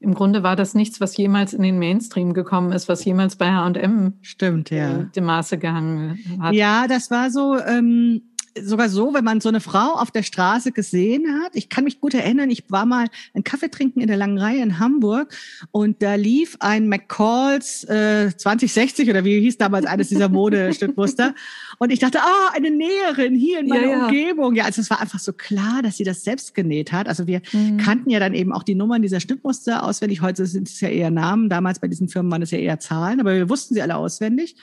[0.00, 3.52] im Grunde war das nichts, was jemals in den Mainstream gekommen ist, was jemals bei
[3.52, 6.54] H&M stimmt ja dem Maße gehangen hat.
[6.54, 7.58] Ja, das war so.
[7.58, 8.22] Ähm
[8.58, 11.54] sogar so, wenn man so eine Frau auf der Straße gesehen hat.
[11.54, 14.62] Ich kann mich gut erinnern, ich war mal einen Kaffee trinken in der langen Reihe
[14.62, 15.34] in Hamburg
[15.70, 21.34] und da lief ein McCalls äh, 2060 oder wie hieß damals eines dieser Modestückmuster.
[21.78, 24.06] und ich dachte, ah, oh, eine Näherin hier in meiner ja, ja.
[24.06, 24.54] Umgebung.
[24.54, 27.08] Ja, also es war einfach so klar, dass sie das selbst genäht hat.
[27.08, 27.78] Also wir mhm.
[27.78, 30.22] kannten ja dann eben auch die Nummern dieser Stückmuster auswendig.
[30.22, 31.48] Heute sind es ja eher Namen.
[31.48, 34.56] Damals bei diesen Firmen waren es ja eher Zahlen, aber wir wussten sie alle auswendig.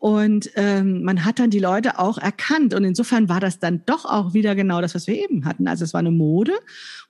[0.00, 2.72] Und ähm, man hat dann die Leute auch erkannt.
[2.72, 5.68] Und insofern war das dann doch auch wieder genau das, was wir eben hatten.
[5.68, 6.54] Also es war eine Mode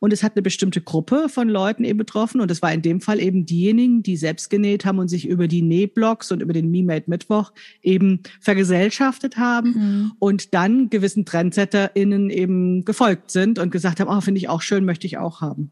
[0.00, 2.40] und es hat eine bestimmte Gruppe von Leuten eben betroffen.
[2.40, 5.46] Und es war in dem Fall eben diejenigen, die selbst genäht haben und sich über
[5.46, 10.12] die Nähblogs und über den Me-Made Mittwoch eben vergesellschaftet haben mhm.
[10.18, 14.84] und dann gewissen TrendsetterInnen eben gefolgt sind und gesagt haben, oh, finde ich auch schön,
[14.84, 15.70] möchte ich auch haben.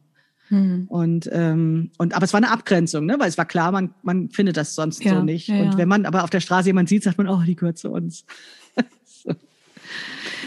[0.48, 0.86] Hm.
[0.88, 3.16] Und, ähm, und aber es war eine Abgrenzung, ne?
[3.18, 5.48] weil es war klar, man, man findet das sonst ja, so nicht.
[5.48, 7.78] Ja, und wenn man aber auf der Straße jemand sieht, sagt man, oh, die gehört
[7.78, 8.24] zu uns.
[9.04, 9.30] so.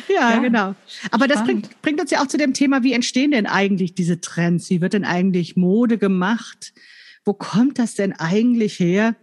[0.07, 0.75] ja, ja, genau.
[1.11, 1.31] Aber spannend.
[1.31, 4.69] das bringt, bringt uns ja auch zu dem Thema, wie entstehen denn eigentlich diese Trends?
[4.69, 6.73] Wie wird denn eigentlich Mode gemacht?
[7.23, 9.15] Wo kommt das denn eigentlich her?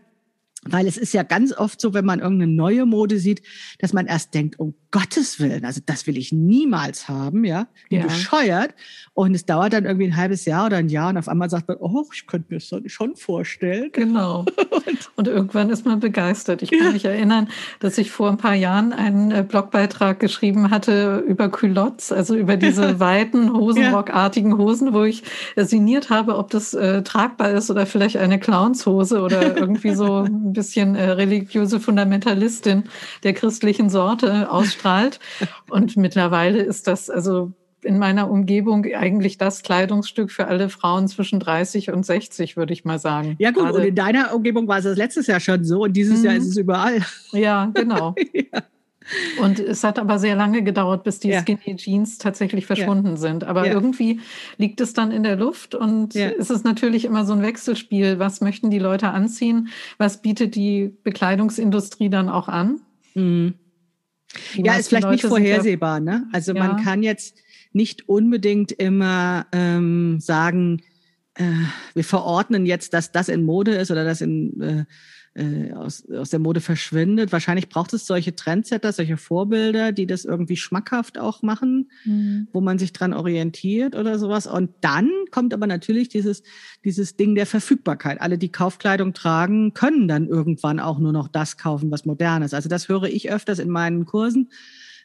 [0.64, 3.42] Weil es ist ja ganz oft so, wenn man irgendeine neue Mode sieht,
[3.79, 7.97] dass man erst denkt, um Gottes Willen, also das will ich niemals haben, ja, wie
[7.97, 8.05] ja.
[8.05, 8.75] bescheuert.
[9.14, 11.68] Und es dauert dann irgendwie ein halbes Jahr oder ein Jahr und auf einmal sagt
[11.68, 13.90] man, oh, ich könnte mir das schon vorstellen.
[13.92, 14.47] Genau.
[15.16, 16.62] und irgendwann ist man begeistert.
[16.62, 16.92] Ich kann ja.
[16.92, 17.49] mich erinnern,
[17.81, 22.57] dass ich vor ein paar Jahren einen äh, Blogbeitrag geschrieben hatte über Culottes, also über
[22.57, 25.23] diese weiten Hosenrockartigen Hosen, wo ich
[25.57, 30.53] sinniert habe, ob das äh, tragbar ist oder vielleicht eine Clownshose oder irgendwie so ein
[30.53, 32.85] bisschen äh, religiöse Fundamentalistin
[33.23, 35.21] der christlichen Sorte ausstrahlt.
[35.71, 41.39] Und mittlerweile ist das also in meiner Umgebung eigentlich das Kleidungsstück für alle Frauen zwischen
[41.39, 43.37] 30 und 60, würde ich mal sagen.
[43.39, 43.79] Ja gut, Gerade.
[43.79, 46.25] und in deiner Umgebung war es das letztes Jahr schon so und dieses mhm.
[46.25, 47.03] Jahr ist es überall.
[47.33, 48.17] Ja, genau.
[48.33, 48.63] ja.
[49.40, 51.40] Und es hat aber sehr lange gedauert, bis die ja.
[51.40, 53.16] Skinny Jeans tatsächlich verschwunden ja.
[53.16, 53.44] sind.
[53.44, 53.73] Aber ja.
[53.73, 54.21] irgendwie
[54.57, 58.18] liegt es dann in der Luft und es ist natürlich immer so ein Wechselspiel.
[58.18, 59.68] Was möchten die Leute anziehen?
[59.97, 62.81] Was bietet die Bekleidungsindustrie dann auch an?
[63.14, 63.55] Mhm.
[64.55, 66.01] Ja, ist vielleicht Leute nicht vorhersehbar.
[66.01, 66.27] Ne?
[66.33, 67.38] Also man kann jetzt
[67.73, 70.83] nicht unbedingt immer ähm, sagen,
[71.35, 71.44] äh,
[71.94, 74.85] wir verordnen jetzt, dass das in Mode ist oder das in äh,
[75.38, 77.33] äh, aus, aus der Mode verschwindet.
[77.33, 82.48] Wahrscheinlich braucht es solche Trendsetter, solche Vorbilder, die das irgendwie schmackhaft auch machen, mhm.
[82.53, 84.46] wo man sich dran orientiert oder sowas.
[84.46, 86.42] Und dann kommt aber natürlich dieses,
[86.85, 88.20] dieses Ding der Verfügbarkeit.
[88.20, 92.55] Alle, die Kaufkleidung tragen, können dann irgendwann auch nur noch das kaufen, was modern ist.
[92.55, 94.51] Also das höre ich öfters in meinen Kursen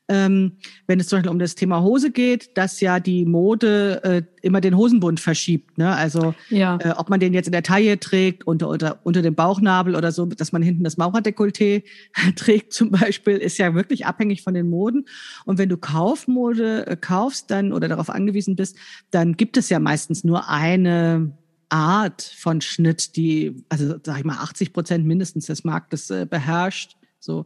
[0.09, 4.21] ähm, wenn es zum Beispiel um das Thema Hose geht, dass ja die Mode äh,
[4.41, 5.77] immer den Hosenbund verschiebt.
[5.77, 5.95] Ne?
[5.95, 6.77] Also ja.
[6.81, 10.11] äh, ob man den jetzt in der Taille trägt, unter, unter, unter dem Bauchnabel oder
[10.11, 11.83] so, dass man hinten das Maurerdekolleté
[12.35, 15.05] trägt zum Beispiel, ist ja wirklich abhängig von den Moden.
[15.45, 18.77] Und wenn du Kaufmode äh, kaufst dann oder darauf angewiesen bist,
[19.09, 21.31] dann gibt es ja meistens nur eine
[21.69, 26.97] Art von Schnitt, die, also sag ich mal, 80 Prozent mindestens des Marktes äh, beherrscht.
[27.19, 27.45] So.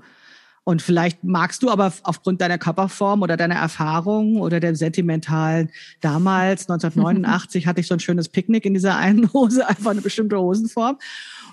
[0.68, 5.70] Und vielleicht magst du aber aufgrund deiner Körperform oder deiner Erfahrung oder dem sentimentalen,
[6.02, 10.38] damals, 1989, hatte ich so ein schönes Picknick in dieser einen Hose, einfach eine bestimmte
[10.38, 10.98] Hosenform.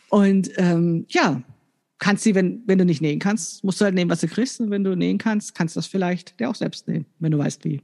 [0.09, 1.41] Und ähm, ja,
[2.01, 4.59] kannst sie, wenn, wenn du nicht nähen kannst, musst du halt nehmen, was du kriegst.
[4.59, 7.39] Und wenn du nähen kannst, kannst du das vielleicht dir auch selbst nähen, wenn du
[7.39, 7.83] weißt wie.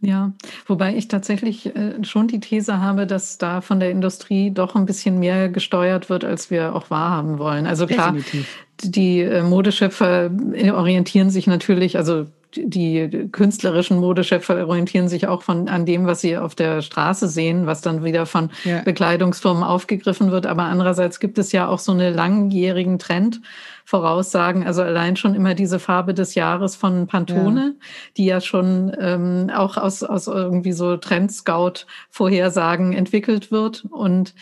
[0.00, 0.32] Ja,
[0.66, 4.86] wobei ich tatsächlich äh, schon die These habe, dass da von der Industrie doch ein
[4.86, 7.66] bisschen mehr gesteuert wird, als wir auch wahrhaben wollen.
[7.66, 8.46] Also klar, Definitiv
[8.82, 10.30] die äh, Modeschöpfer
[10.72, 16.36] orientieren sich natürlich, also die künstlerischen Modeschöpfer orientieren sich auch von an dem, was sie
[16.36, 18.82] auf der Straße sehen, was dann wieder von ja.
[18.82, 20.46] Bekleidungsfirmen aufgegriffen wird.
[20.46, 23.40] Aber andererseits gibt es ja auch so eine langjährigen Trend.
[23.84, 27.86] Voraussagen, also allein schon immer diese Farbe des Jahres von Pantone, ja.
[28.18, 33.86] die ja schon ähm, auch aus, aus irgendwie so Trend-Scout-Vorhersagen entwickelt wird.
[33.90, 34.34] Und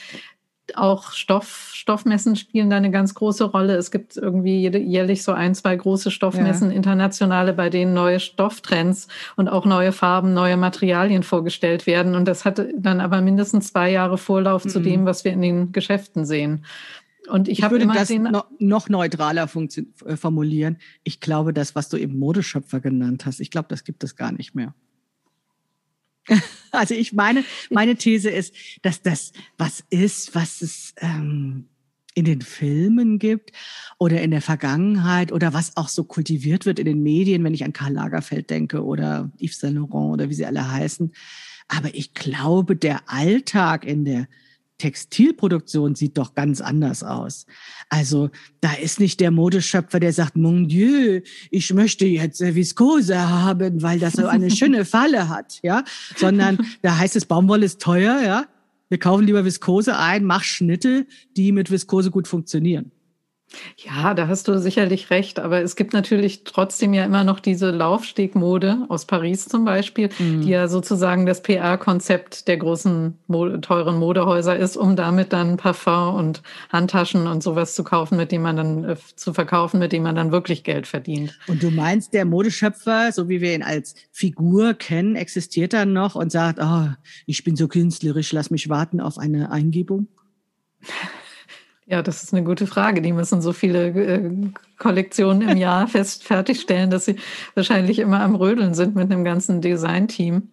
[0.74, 3.76] auch Stoff, Stoffmessen spielen da eine ganz große Rolle.
[3.76, 6.76] Es gibt irgendwie jährlich so ein, zwei große Stoffmessen, ja.
[6.76, 12.14] internationale, bei denen neue Stofftrends und auch neue Farben, neue Materialien vorgestellt werden.
[12.14, 14.70] Und das hat dann aber mindestens zwei Jahre Vorlauf mhm.
[14.70, 16.64] zu dem, was wir in den Geschäften sehen.
[17.28, 20.78] Und ich, ich würde das noch, noch neutraler äh, formulieren.
[21.02, 24.32] Ich glaube, das, was du eben Modeschöpfer genannt hast, ich glaube, das gibt es gar
[24.32, 24.74] nicht mehr.
[26.72, 31.68] Also ich meine, meine These ist, dass das was ist, was es ähm,
[32.14, 33.52] in den Filmen gibt
[33.98, 37.64] oder in der Vergangenheit oder was auch so kultiviert wird in den Medien, wenn ich
[37.64, 41.12] an Karl Lagerfeld denke oder Yves Saint Laurent oder wie sie alle heißen.
[41.68, 44.28] Aber ich glaube, der Alltag in der
[44.78, 47.46] Textilproduktion sieht doch ganz anders aus.
[47.88, 53.82] Also da ist nicht der Modeschöpfer, der sagt, mon Dieu, ich möchte jetzt Viskose haben,
[53.82, 55.84] weil das so eine schöne Falle hat, ja,
[56.16, 58.46] sondern da heißt es, Baumwolle ist teuer, ja.
[58.88, 62.92] Wir kaufen lieber Viskose ein, mach Schnitte, die mit Viskose gut funktionieren.
[63.78, 67.70] Ja, da hast du sicherlich recht, aber es gibt natürlich trotzdem ja immer noch diese
[67.70, 70.42] Laufstegmode aus Paris zum Beispiel, mhm.
[70.42, 73.18] die ja sozusagen das PR-Konzept der großen
[73.62, 78.42] teuren Modehäuser ist, um damit dann Parfum und Handtaschen und sowas zu kaufen, mit dem
[78.42, 81.38] man dann äh, zu verkaufen, mit dem man dann wirklich Geld verdient.
[81.46, 86.16] Und du meinst, der Modeschöpfer, so wie wir ihn als Figur kennen, existiert dann noch
[86.16, 86.88] und sagt, oh,
[87.26, 90.08] ich bin so künstlerisch, lass mich warten auf eine Eingebung?
[91.88, 93.00] Ja, das ist eine gute Frage.
[93.00, 97.16] Die müssen so viele äh, Kollektionen im Jahr fest fertigstellen, dass sie
[97.54, 100.48] wahrscheinlich immer am Rödeln sind mit einem ganzen Designteam.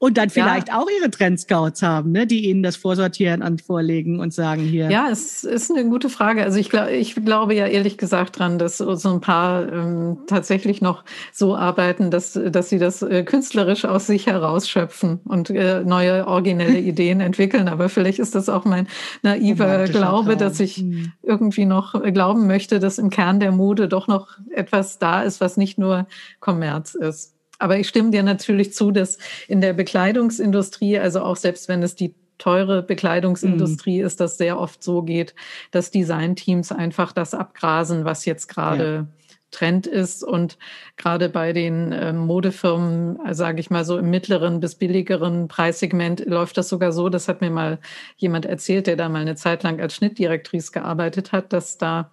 [0.00, 0.78] Und dann vielleicht ja.
[0.78, 4.90] auch ihre Trendscouts haben, ne, die ihnen das Vorsortieren an vorlegen und sagen hier.
[4.90, 6.42] Ja, es ist eine gute Frage.
[6.42, 10.80] Also ich glaube, ich glaube ja ehrlich gesagt dran, dass so ein paar ähm, tatsächlich
[10.80, 16.26] noch so arbeiten, dass, dass sie das äh, künstlerisch aus sich herausschöpfen und äh, neue
[16.26, 17.68] originelle Ideen entwickeln.
[17.68, 18.88] Aber vielleicht ist das auch mein
[19.22, 21.12] naiver Glaube, dass ich hm.
[21.22, 25.58] irgendwie noch glauben möchte, dass im Kern der Mode doch noch etwas da ist, was
[25.58, 26.06] nicht nur
[26.40, 27.34] Kommerz ist.
[27.60, 31.94] Aber ich stimme dir natürlich zu, dass in der Bekleidungsindustrie, also auch selbst wenn es
[31.94, 34.06] die teure Bekleidungsindustrie mm.
[34.06, 35.34] ist, das sehr oft so geht,
[35.70, 39.06] dass Designteams einfach das abgrasen, was jetzt gerade ja.
[39.50, 40.24] Trend ist.
[40.24, 40.56] Und
[40.96, 46.56] gerade bei den äh, Modefirmen, sage ich mal so im mittleren bis billigeren Preissegment, läuft
[46.56, 47.78] das sogar so, das hat mir mal
[48.16, 52.10] jemand erzählt, der da mal eine Zeit lang als Schnittdirektrice gearbeitet hat, dass da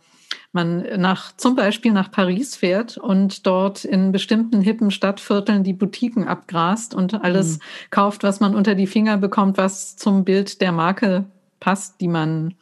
[0.52, 6.28] man nach, zum Beispiel nach Paris fährt und dort in bestimmten hippen Stadtvierteln die Boutiquen
[6.28, 7.62] abgrast und alles mhm.
[7.92, 11.26] kauft, was man unter die Finger bekommt, was zum Bild der Marke
[11.60, 12.56] passt, die man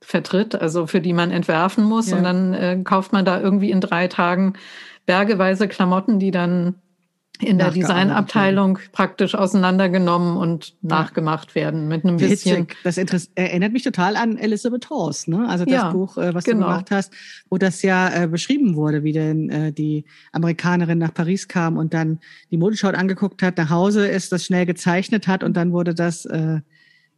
[0.00, 2.10] vertritt, also für die man entwerfen muss.
[2.10, 2.18] Ja.
[2.18, 4.54] Und dann äh, kauft man da irgendwie in drei Tagen
[5.04, 6.76] bergeweise Klamotten, die dann
[7.40, 10.74] in der Designabteilung praktisch auseinandergenommen und ja.
[10.82, 12.68] nachgemacht werden mit einem bisschen.
[12.82, 12.98] Das
[13.34, 15.46] erinnert mich total an Elizabeth Horst, ne?
[15.48, 16.60] Also das ja, Buch, äh, was genau.
[16.60, 17.12] du gemacht hast,
[17.50, 21.92] wo das ja äh, beschrieben wurde, wie denn äh, die Amerikanerin nach Paris kam und
[21.94, 22.20] dann
[22.50, 26.24] die Modeschau angeguckt hat, nach Hause ist, das schnell gezeichnet hat und dann wurde das
[26.24, 26.60] äh,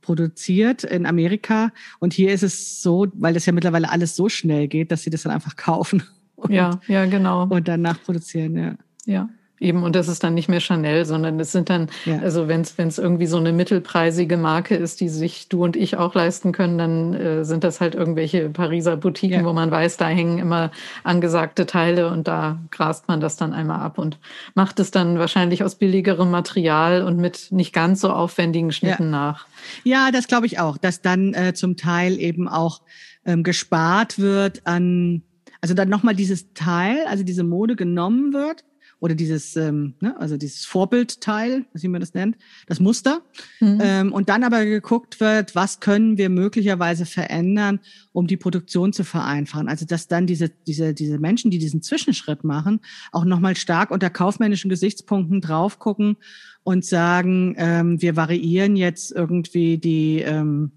[0.00, 1.70] produziert in Amerika.
[1.98, 5.11] Und hier ist es so, weil das ja mittlerweile alles so schnell geht, dass sie
[5.11, 6.02] das dann einfach kaufen.
[6.37, 7.44] Und, ja, ja, genau.
[7.44, 8.74] Und dann nachproduzieren, ja.
[9.04, 9.28] Ja.
[9.61, 12.18] Eben, und das ist dann nicht mehr Chanel, sondern es sind dann, ja.
[12.21, 16.14] also wenn es irgendwie so eine mittelpreisige Marke ist, die sich du und ich auch
[16.14, 19.44] leisten können, dann äh, sind das halt irgendwelche Pariser Boutiquen, ja.
[19.44, 20.71] wo man weiß, da hängen immer
[21.03, 24.18] angesagte Teile und da grast man das dann einmal ab und
[24.55, 29.11] macht es dann wahrscheinlich aus billigerem Material und mit nicht ganz so aufwendigen Schnitten ja.
[29.11, 29.47] nach.
[29.83, 32.81] Ja, das glaube ich auch, dass dann äh, zum Teil eben auch
[33.27, 35.23] ähm, gespart wird an,
[35.61, 38.64] also dann nochmal dieses Teil, also diese Mode genommen wird
[39.00, 43.22] oder dieses, ähm, ne, also dieses Vorbildteil, wie man das nennt, das Muster.
[43.61, 43.78] Mhm.
[43.80, 47.80] Ähm, und dann aber geguckt wird, was können wir möglicherweise verändern,
[48.12, 49.68] um die Produktion zu vereinfachen.
[49.68, 52.80] Also dass dann diese, diese, diese Menschen, die diesen Zwischenschritt machen,
[53.12, 56.16] auch nochmal stark unter kaufmännischen Gesichtspunkten drauf gucken
[56.64, 60.72] und sagen, ähm, wir variieren jetzt irgendwie die, ähm,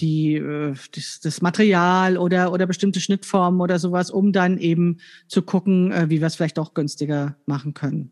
[0.00, 5.42] die, äh, das, das Material oder, oder bestimmte Schnittformen oder sowas, um dann eben zu
[5.42, 8.10] gucken, äh, wie wir es vielleicht auch günstiger machen können.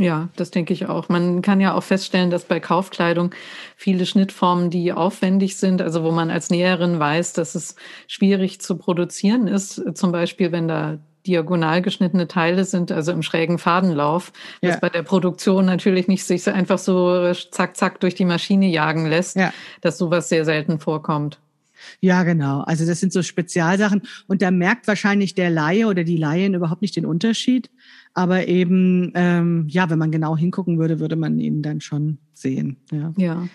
[0.00, 1.08] Ja, das denke ich auch.
[1.08, 3.34] Man kann ja auch feststellen, dass bei Kaufkleidung
[3.76, 7.74] viele Schnittformen, die aufwendig sind, also wo man als Näherin weiß, dass es
[8.06, 13.58] schwierig zu produzieren ist, zum Beispiel wenn da diagonal geschnittene Teile sind, also im schrägen
[13.58, 14.70] Fadenlauf, ja.
[14.70, 18.68] das bei der Produktion natürlich nicht sich so einfach so zack, zack durch die Maschine
[18.68, 19.52] jagen lässt, ja.
[19.80, 21.38] dass sowas sehr selten vorkommt.
[22.00, 22.60] Ja, genau.
[22.62, 24.02] Also das sind so Spezialsachen.
[24.26, 27.70] Und da merkt wahrscheinlich der Laie oder die Laien überhaupt nicht den Unterschied.
[28.14, 32.78] Aber eben, ähm, ja, wenn man genau hingucken würde, würde man ihn dann schon sehen.
[32.90, 33.12] Ja.
[33.16, 33.48] ja.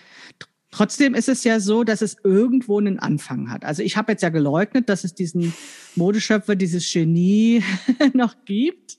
[0.74, 3.64] Trotzdem ist es ja so, dass es irgendwo einen Anfang hat.
[3.64, 5.54] Also ich habe jetzt ja geleugnet, dass es diesen
[5.94, 7.62] Modeschöpfer, dieses Genie
[8.12, 8.98] noch gibt.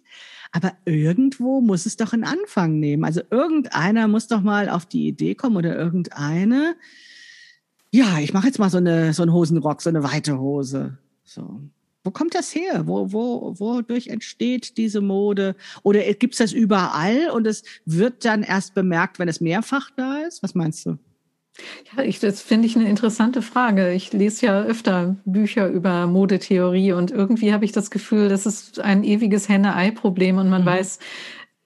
[0.54, 3.04] Aber irgendwo muss es doch einen Anfang nehmen.
[3.04, 6.78] Also irgendeiner muss doch mal auf die Idee kommen oder irgendeine.
[7.92, 10.98] Ja, ich mache jetzt mal so eine so einen Hosenrock, so eine weite Hose.
[11.26, 11.60] So.
[12.06, 12.88] Wo kommt das her?
[12.88, 15.58] Wo, wo, wodurch entsteht diese Mode?
[15.84, 20.20] Oder gibt es das überall und es wird dann erst bemerkt, wenn es mehrfach da
[20.20, 20.42] ist?
[20.42, 20.98] Was meinst du?
[21.96, 23.94] Ja, ich, das finde ich eine interessante Frage.
[23.94, 28.80] Ich lese ja öfter Bücher über Modetheorie und irgendwie habe ich das Gefühl, das ist
[28.80, 30.68] ein ewiges Henne-Ei-Problem und man mhm.
[30.68, 31.00] weiß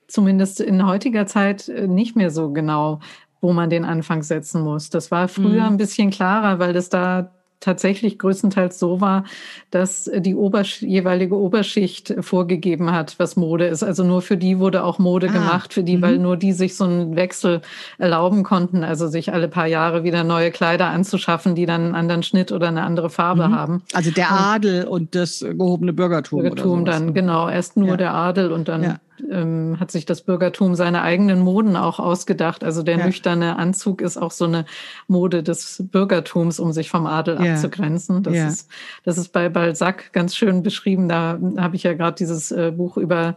[0.07, 2.99] zumindest in heutiger Zeit äh, nicht mehr so genau,
[3.41, 4.89] wo man den Anfang setzen muss.
[4.89, 5.73] Das war früher mhm.
[5.73, 9.25] ein bisschen klarer, weil das da tatsächlich größtenteils so war,
[9.71, 13.83] dass die Obersch jeweilige Oberschicht vorgegeben hat, was Mode ist.
[13.83, 15.33] Also nur für die wurde auch Mode ah.
[15.33, 16.01] gemacht, für die, mhm.
[16.01, 17.61] weil nur die sich so einen Wechsel
[17.97, 22.23] erlauben konnten, also sich alle paar Jahre wieder neue Kleider anzuschaffen, die dann einen anderen
[22.23, 23.55] Schnitt oder eine andere Farbe mhm.
[23.55, 23.83] haben.
[23.93, 26.41] Also der Adel und, und das gehobene Bürgertum.
[26.41, 27.49] Bürgertum dann, genau.
[27.49, 27.97] Erst nur ja.
[27.97, 32.63] der Adel und dann ja ähm, hat sich das Bürgertum seine eigenen Moden auch ausgedacht.
[32.63, 33.05] Also der ja.
[33.05, 34.65] nüchterne Anzug ist auch so eine
[35.07, 37.53] Mode des Bürgertums, um sich vom Adel ja.
[37.53, 38.23] abzugrenzen.
[38.23, 38.47] Das, ja.
[38.47, 38.69] ist,
[39.03, 41.09] das ist bei Balzac ganz schön beschrieben.
[41.09, 43.35] Da habe ich ja gerade dieses äh, Buch über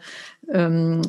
[0.52, 1.02] ähm,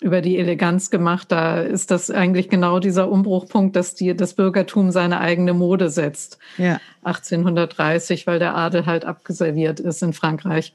[0.00, 1.32] über die Eleganz gemacht.
[1.32, 6.38] Da ist das eigentlich genau dieser Umbruchpunkt, dass die, das Bürgertum seine eigene Mode setzt.
[6.58, 6.80] Ja.
[7.04, 10.74] 1830, weil der Adel halt abgeserviert ist in Frankreich.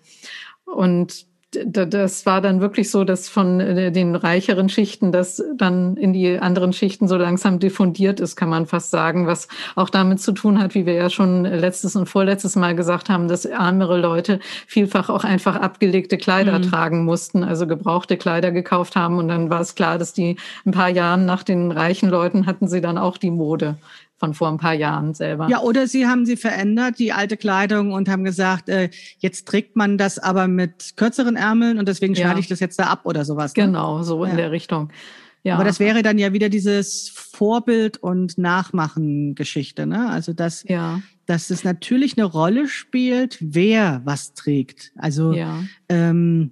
[0.65, 6.13] Und das war dann wirklich so, dass von äh, den reicheren Schichten das dann in
[6.13, 10.31] die anderen Schichten so langsam diffundiert ist, kann man fast sagen, was auch damit zu
[10.31, 14.39] tun hat, wie wir ja schon letztes und vorletztes Mal gesagt haben, dass ärmere Leute
[14.65, 16.63] vielfach auch einfach abgelegte Kleider mhm.
[16.63, 20.71] tragen mussten, also gebrauchte Kleider gekauft haben und dann war es klar, dass die ein
[20.71, 23.77] paar Jahren nach den reichen Leuten hatten sie dann auch die Mode
[24.21, 25.49] von vor ein paar Jahren selber.
[25.49, 29.75] Ja, oder sie haben sie verändert, die alte Kleidung, und haben gesagt, äh, jetzt trägt
[29.75, 32.39] man das aber mit kürzeren Ärmeln und deswegen schneide ja.
[32.39, 33.55] ich das jetzt da ab oder sowas.
[33.55, 33.65] Ne?
[33.65, 34.91] Genau, so in der Richtung.
[35.41, 35.55] Ja.
[35.55, 40.07] Aber das wäre dann ja wieder dieses Vorbild- und Nachmachen-Geschichte, ne?
[40.07, 41.01] Also dass, ja.
[41.25, 44.91] dass es natürlich eine Rolle spielt, wer was trägt.
[44.97, 45.63] Also ja.
[45.89, 46.51] ähm,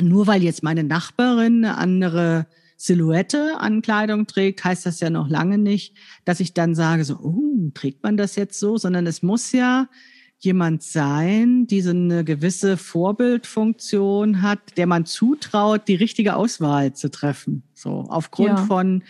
[0.00, 2.48] nur weil jetzt meine Nachbarin eine andere
[2.80, 7.16] Silhouette an Kleidung trägt, heißt das ja noch lange nicht, dass ich dann sage, so,
[7.16, 9.88] oh, trägt man das jetzt so, sondern es muss ja
[10.38, 17.10] jemand sein, die so eine gewisse Vorbildfunktion hat, der man zutraut, die richtige Auswahl zu
[17.10, 17.64] treffen.
[17.74, 18.66] So, aufgrund ja.
[18.66, 19.02] von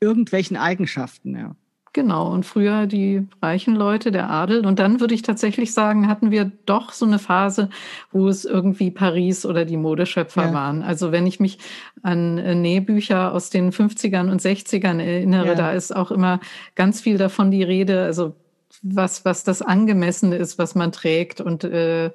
[0.00, 1.56] irgendwelchen Eigenschaften, ja.
[1.94, 4.66] Genau, und früher die reichen Leute, der Adel.
[4.66, 7.70] Und dann würde ich tatsächlich sagen, hatten wir doch so eine Phase,
[8.10, 10.52] wo es irgendwie Paris oder die Modeschöpfer ja.
[10.52, 10.82] waren.
[10.82, 11.58] Also wenn ich mich
[12.02, 15.54] an äh, Nähbücher aus den 50ern und 60ern erinnere, ja.
[15.54, 16.40] da ist auch immer
[16.74, 18.34] ganz viel davon die Rede, also
[18.82, 22.10] was, was das Angemessene ist, was man trägt und äh,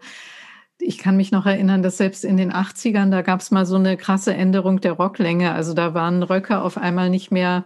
[0.81, 3.75] ich kann mich noch erinnern, dass selbst in den 80ern, da gab es mal so
[3.75, 5.51] eine krasse Änderung der Rocklänge.
[5.51, 7.65] Also da waren Röcke auf einmal nicht mehr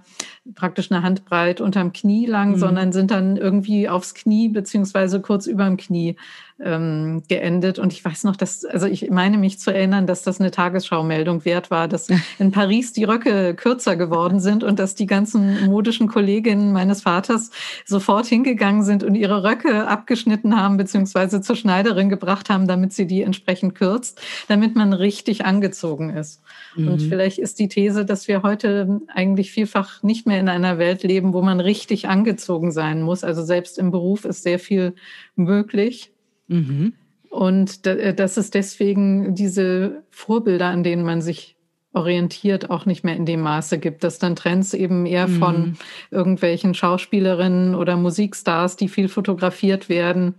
[0.56, 2.58] praktisch eine Handbreit unterm Knie lang, mhm.
[2.58, 6.18] sondern sind dann irgendwie aufs Knie beziehungsweise kurz überm Knie
[6.64, 7.80] ähm, geendet.
[7.80, 11.46] Und ich weiß noch, dass, also ich meine mich zu erinnern, dass das eine Tagesschau-Meldung
[11.46, 16.08] wert war, dass in Paris die Röcke kürzer geworden sind und dass die ganzen modischen
[16.08, 17.52] Kolleginnen meines Vaters
[17.86, 23.03] sofort hingegangen sind und ihre Röcke abgeschnitten haben, beziehungsweise zur Schneiderin gebracht haben, damit sie
[23.06, 26.42] die entsprechend kürzt, damit man richtig angezogen ist.
[26.76, 26.88] Mhm.
[26.88, 31.04] Und vielleicht ist die These, dass wir heute eigentlich vielfach nicht mehr in einer Welt
[31.04, 33.24] leben, wo man richtig angezogen sein muss.
[33.24, 34.94] Also selbst im Beruf ist sehr viel
[35.36, 36.12] möglich.
[36.48, 36.94] Mhm.
[37.30, 41.56] Und äh, dass es deswegen diese Vorbilder, an denen man sich
[41.94, 45.40] orientiert, auch nicht mehr in dem Maße gibt, dass dann Trends eben eher mhm.
[45.40, 45.78] von
[46.12, 50.36] irgendwelchen Schauspielerinnen oder Musikstars, die viel fotografiert werden,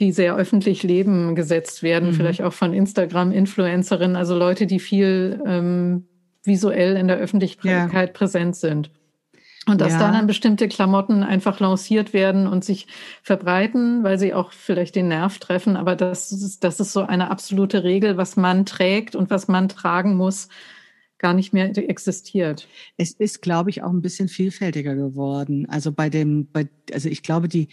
[0.00, 2.14] die sehr öffentlich leben, gesetzt werden, mhm.
[2.14, 6.06] vielleicht auch von Instagram-Influencerinnen, also Leute, die viel ähm,
[6.44, 8.06] visuell in der Öffentlichkeit ja.
[8.12, 8.90] präsent sind.
[9.66, 9.98] Und dass ja.
[9.98, 12.86] da dann bestimmte Klamotten einfach lanciert werden und sich
[13.22, 15.76] verbreiten, weil sie auch vielleicht den Nerv treffen.
[15.76, 19.68] Aber das ist, das ist so eine absolute Regel, was man trägt und was man
[19.68, 20.48] tragen muss,
[21.18, 22.66] gar nicht mehr existiert.
[22.96, 25.66] Es ist, glaube ich, auch ein bisschen vielfältiger geworden.
[25.68, 27.68] Also bei dem, bei, also ich glaube, die,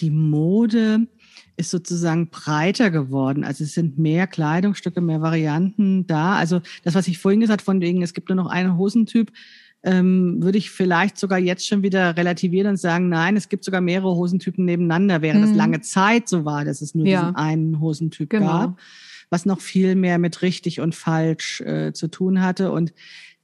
[0.00, 1.08] die Mode
[1.60, 3.44] ist sozusagen breiter geworden.
[3.44, 6.36] Also es sind mehr Kleidungsstücke, mehr Varianten da.
[6.36, 9.30] Also das, was ich vorhin gesagt von wegen, es gibt nur noch einen Hosentyp,
[9.82, 13.80] ähm, würde ich vielleicht sogar jetzt schon wieder relativieren und sagen, nein, es gibt sogar
[13.80, 15.56] mehrere Hosentypen nebeneinander, während es mhm.
[15.56, 17.20] lange Zeit so war, dass es nur ja.
[17.20, 18.46] diesen einen Hosentyp genau.
[18.46, 18.78] gab,
[19.30, 22.92] was noch viel mehr mit richtig und falsch äh, zu tun hatte und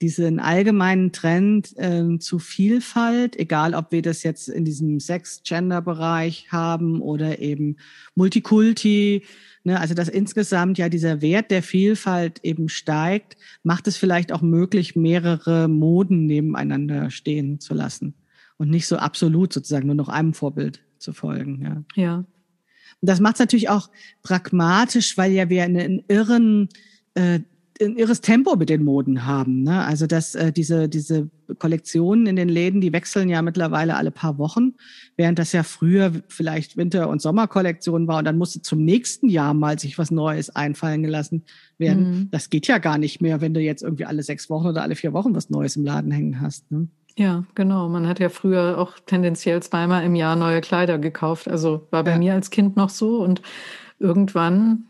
[0.01, 7.01] diesen allgemeinen Trend äh, zu Vielfalt, egal ob wir das jetzt in diesem Sex-Gender-Bereich haben
[7.01, 7.77] oder eben
[8.15, 9.23] Multikulti,
[9.67, 14.41] Ne, also dass insgesamt ja dieser Wert der Vielfalt eben steigt, macht es vielleicht auch
[14.41, 18.15] möglich, mehrere Moden nebeneinander stehen zu lassen
[18.59, 21.63] und nicht so absolut sozusagen nur noch einem Vorbild zu folgen.
[21.97, 22.01] Ja.
[22.01, 22.17] ja.
[22.19, 22.27] Und
[23.01, 23.91] das macht es natürlich auch
[24.23, 26.69] pragmatisch, weil ja wir einen irren
[27.15, 27.41] äh,
[27.81, 29.63] ein irres Tempo mit den Moden haben.
[29.63, 29.85] Ne?
[29.85, 34.39] Also dass äh, diese, diese Kollektionen in den Läden, die wechseln ja mittlerweile alle paar
[34.39, 34.75] Wochen,
[35.17, 39.55] während das ja früher vielleicht Winter- und Sommerkollektion war und dann musste zum nächsten Jahr
[39.55, 41.45] mal sich was Neues einfallen gelassen
[41.79, 42.11] werden.
[42.11, 42.29] Mhm.
[42.31, 44.97] Das geht ja gar nicht mehr, wenn du jetzt irgendwie alle sechs Wochen oder alle
[44.97, 46.71] vier Wochen was Neues im Laden hängen hast.
[46.71, 46.89] Ne?
[47.19, 47.89] Ja, genau.
[47.89, 51.49] Man hat ja früher auch tendenziell zweimal im Jahr neue Kleider gekauft.
[51.49, 52.19] Also war bei ja.
[52.19, 53.41] mir als Kind noch so und
[53.99, 54.85] irgendwann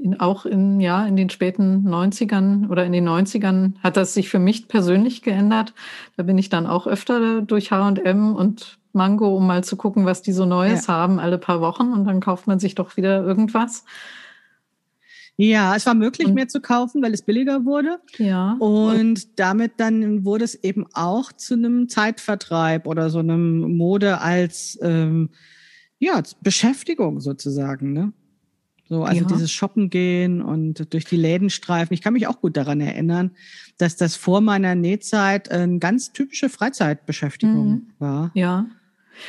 [0.00, 4.28] in, auch in, ja, in den späten 90ern oder in den 90ern hat das sich
[4.28, 5.74] für mich persönlich geändert.
[6.16, 10.22] Da bin ich dann auch öfter durch H&M und Mango, um mal zu gucken, was
[10.22, 10.94] die so Neues ja.
[10.94, 11.92] haben, alle paar Wochen.
[11.92, 13.84] Und dann kauft man sich doch wieder irgendwas.
[15.36, 18.00] Ja, es war möglich, und, mehr zu kaufen, weil es billiger wurde.
[18.18, 18.56] Ja.
[18.58, 24.76] Und, damit dann wurde es eben auch zu einem Zeitvertreib oder so einem Mode als
[24.82, 25.30] ähm,
[26.00, 28.12] ja, Beschäftigung sozusagen, ne?
[28.88, 29.26] So, also ja.
[29.26, 31.92] dieses Shoppen gehen und durch die Läden streifen.
[31.92, 33.32] Ich kann mich auch gut daran erinnern,
[33.76, 37.86] dass das vor meiner Nähzeit eine ganz typische Freizeitbeschäftigung mhm.
[37.98, 38.30] war.
[38.34, 38.66] Ja.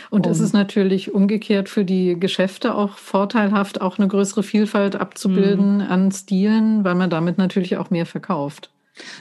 [0.10, 5.76] Und es ist natürlich umgekehrt für die Geschäfte auch vorteilhaft, auch eine größere Vielfalt abzubilden
[5.76, 5.82] mhm.
[5.82, 8.72] an Stilen, weil man damit natürlich auch mehr verkauft.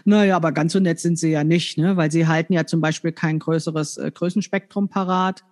[0.04, 1.96] Naja, aber ganz so nett sind sie ja nicht, ne?
[1.96, 5.44] weil sie halten ja zum Beispiel kein größeres äh, Größenspektrum parat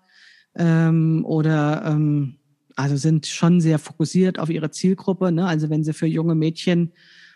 [0.56, 2.35] ähm, oder ähm,
[2.76, 5.32] also sind schon sehr fokussiert auf ihre Zielgruppe.
[5.32, 5.46] Ne?
[5.46, 6.92] Also wenn sie für junge Mädchen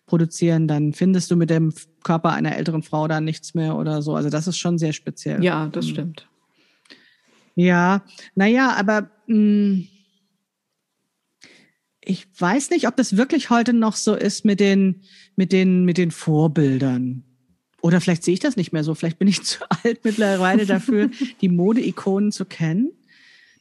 [0.07, 1.72] produzieren, dann findest du mit dem
[2.05, 4.14] Körper einer älteren Frau da nichts mehr oder so.
[4.14, 5.43] Also das ist schon sehr speziell.
[5.43, 5.91] Ja, das mhm.
[5.91, 6.28] stimmt.
[7.55, 9.88] Ja, naja, aber mh, hm,
[12.03, 15.03] ich weiß nicht, ob das wirklich heute noch so ist mit den,
[15.36, 17.24] mit den, mit den Vorbildern.
[17.82, 18.95] Oder vielleicht sehe ich das nicht mehr so.
[18.95, 21.11] Vielleicht bin ich zu alt mittlerweile dafür,
[21.41, 22.93] die Mode-Ikonen zu kennen.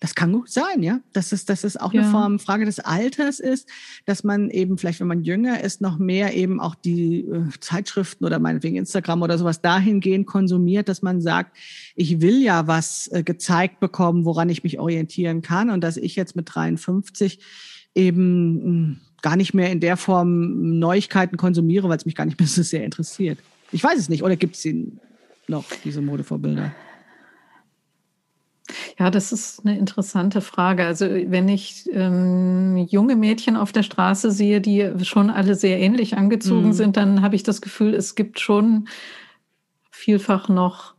[0.02, 1.02] Das kann gut sein, ja.
[1.12, 2.02] Dass es, dass es auch ja.
[2.02, 3.68] eine Form, Frage des Alters ist,
[4.06, 8.24] dass man eben vielleicht, wenn man jünger ist, noch mehr eben auch die äh, Zeitschriften
[8.24, 11.58] oder meinetwegen Instagram oder sowas dahingehend konsumiert, dass man sagt,
[11.95, 16.16] ich will ja was äh, gezeigt bekommen, woran ich mich orientieren kann und dass ich
[16.16, 17.39] jetzt mit 53
[17.93, 22.26] eben mh, hm, gar nicht mehr in der Form Neuigkeiten konsumiere, weil es mich gar
[22.26, 23.39] nicht mehr so sehr interessiert.
[23.74, 24.24] Ich weiß es nicht.
[24.24, 24.66] Oder gibt es
[25.47, 26.74] noch, diese Modevorbilder?
[28.97, 30.86] Ja, das ist eine interessante Frage.
[30.86, 36.17] Also wenn ich ähm, junge Mädchen auf der Straße sehe, die schon alle sehr ähnlich
[36.17, 36.74] angezogen mhm.
[36.74, 38.88] sind, dann habe ich das Gefühl, es gibt schon
[39.91, 40.93] vielfach noch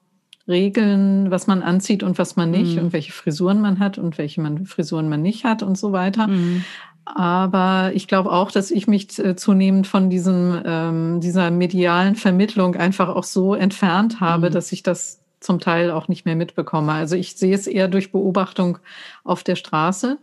[0.49, 2.85] Regeln, was man anzieht und was man nicht mhm.
[2.85, 6.27] und welche Frisuren man hat und welche man, Frisuren man nicht hat und so weiter.
[6.27, 6.65] Mhm.
[7.05, 12.77] Aber ich glaube auch, dass ich mich äh, zunehmend von diesem, ähm, dieser medialen Vermittlung
[12.77, 14.53] einfach auch so entfernt habe, mhm.
[14.53, 16.93] dass ich das zum Teil auch nicht mehr mitbekomme.
[16.93, 18.79] Also ich sehe es eher durch Beobachtung
[19.25, 20.19] auf der Straße.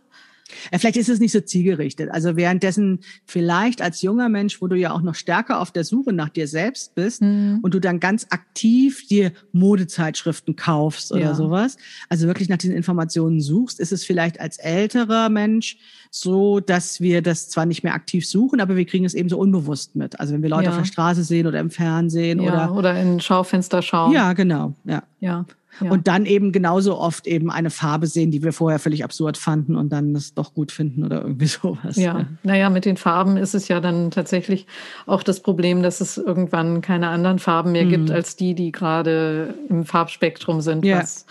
[0.72, 2.10] Ja, vielleicht ist es nicht so zielgerichtet.
[2.10, 6.14] Also währenddessen vielleicht als junger Mensch, wo du ja auch noch stärker auf der Suche
[6.14, 7.60] nach dir selbst bist mhm.
[7.62, 11.36] und du dann ganz aktiv dir Modezeitschriften kaufst oder ja.
[11.36, 11.78] sowas,
[12.10, 15.78] also wirklich nach diesen Informationen suchst, ist es vielleicht als älterer Mensch
[16.12, 19.38] so, dass wir das zwar nicht mehr aktiv suchen, aber wir kriegen es eben so
[19.38, 20.20] unbewusst mit.
[20.20, 20.70] Also wenn wir Leute ja.
[20.72, 24.14] auf der Straße sehen oder im Fernsehen ja, oder oder in Schaufenster schauen.
[24.14, 24.74] Ja, genau.
[24.86, 25.04] Ja.
[25.20, 25.46] ja.
[25.82, 25.92] Ja.
[25.92, 29.76] Und dann eben genauso oft eben eine Farbe sehen, die wir vorher völlig absurd fanden
[29.76, 31.96] und dann es doch gut finden oder irgendwie sowas.
[31.98, 32.26] Ja, ja.
[32.44, 34.66] naja, mit den Farben ist es ja dann tatsächlich
[35.06, 37.90] auch das Problem, dass es irgendwann keine anderen Farben mehr mhm.
[37.90, 41.00] gibt als die, die gerade im Farbspektrum sind, ja.
[41.00, 41.26] was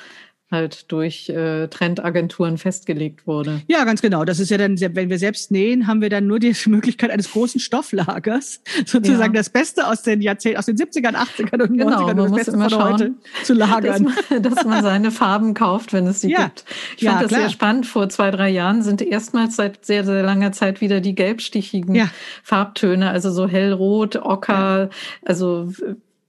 [0.50, 3.62] halt durch äh, Trendagenturen festgelegt wurde.
[3.66, 4.24] Ja, ganz genau.
[4.24, 7.32] Das ist ja dann, wenn wir selbst nähen, haben wir dann nur die Möglichkeit eines
[7.32, 9.40] großen Stofflagers, sozusagen ja.
[9.40, 12.52] das Beste aus den Jahrzehnten, aus den 70ern, 80ern und genau, 90ern und das Beste
[12.52, 14.04] von schauen, heute zu lagern.
[14.04, 16.44] Dass man, dass man, seine Farben kauft, wenn es sie ja.
[16.44, 16.64] gibt.
[16.96, 17.40] Ich ja, fand das klar.
[17.40, 17.86] sehr spannend.
[17.86, 22.08] Vor zwei, drei Jahren sind erstmals seit sehr, sehr langer Zeit wieder die gelbstichigen.
[22.44, 24.90] Farbtöne, also so hellrot, ocker,
[25.24, 25.72] also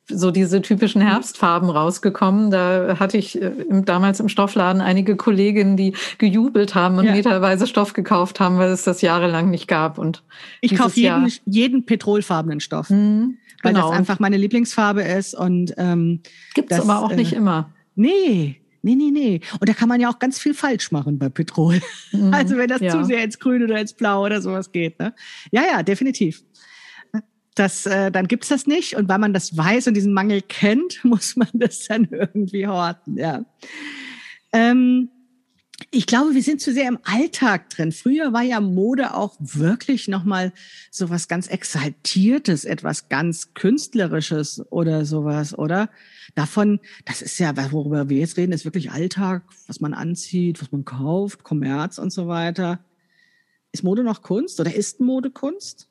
[0.10, 2.50] so diese typischen Herbstfarben rausgekommen.
[2.50, 7.12] Da hatte ich äh, damals im Stoffladen einige Kolleginnen, die gejubelt haben und ja.
[7.12, 9.98] meterweise Stoff gekauft haben, weil es das jahrelang nicht gab.
[9.98, 10.24] Und
[10.62, 13.90] ich kaufe jeden, jeden petrolfarbenen Stoff, mhm, weil genau.
[13.90, 15.36] das einfach meine Lieblingsfarbe ist.
[15.36, 16.22] Und ähm,
[16.54, 17.74] gibt es aber auch nicht äh, immer.
[17.96, 18.62] Nee.
[18.84, 19.42] Nee, nee, nee.
[19.60, 21.82] Und da kann man ja auch ganz viel falsch machen bei Petrol.
[22.14, 22.92] Mhm, also wenn das ja.
[22.92, 24.98] zu sehr ins Grün oder ins Blau oder sowas geht.
[25.00, 25.14] Ne?
[25.52, 26.44] Ja, ja, definitiv
[27.60, 28.96] das, äh, dann gibt's das nicht.
[28.96, 33.18] Und weil man das weiß und diesen Mangel kennt, muss man das dann irgendwie horten.
[33.18, 33.46] Ja.
[34.54, 35.10] Ähm,
[35.92, 37.92] ich glaube, wir sind zu sehr im Alltag drin.
[37.92, 40.52] Früher war ja Mode auch wirklich nochmal
[40.90, 45.90] so was ganz Exaltiertes, etwas ganz Künstlerisches oder sowas, oder?
[46.34, 50.72] Davon, das ist ja, worüber wir jetzt reden, ist wirklich Alltag, was man anzieht, was
[50.72, 52.80] man kauft, Kommerz und so weiter.
[53.72, 55.88] Ist Mode noch Kunst oder ist Mode Kunst?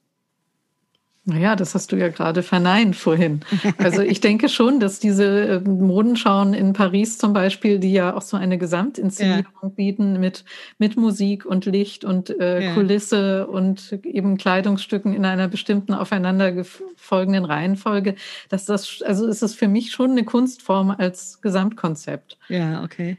[1.29, 3.41] Naja, das hast du ja gerade verneint vorhin.
[3.79, 8.23] Also ich denke schon, dass diese äh, Modenschauen in Paris zum Beispiel, die ja auch
[8.23, 9.69] so eine Gesamtinszenierung ja.
[9.69, 10.45] bieten mit,
[10.79, 12.75] mit Musik und Licht und äh, ja.
[12.75, 18.15] Kulisse und eben Kleidungsstücken in einer bestimmten aufeinanderfolgenden Reihenfolge,
[18.49, 22.39] dass das, also ist es für mich schon eine Kunstform als Gesamtkonzept.
[22.49, 23.19] Ja, okay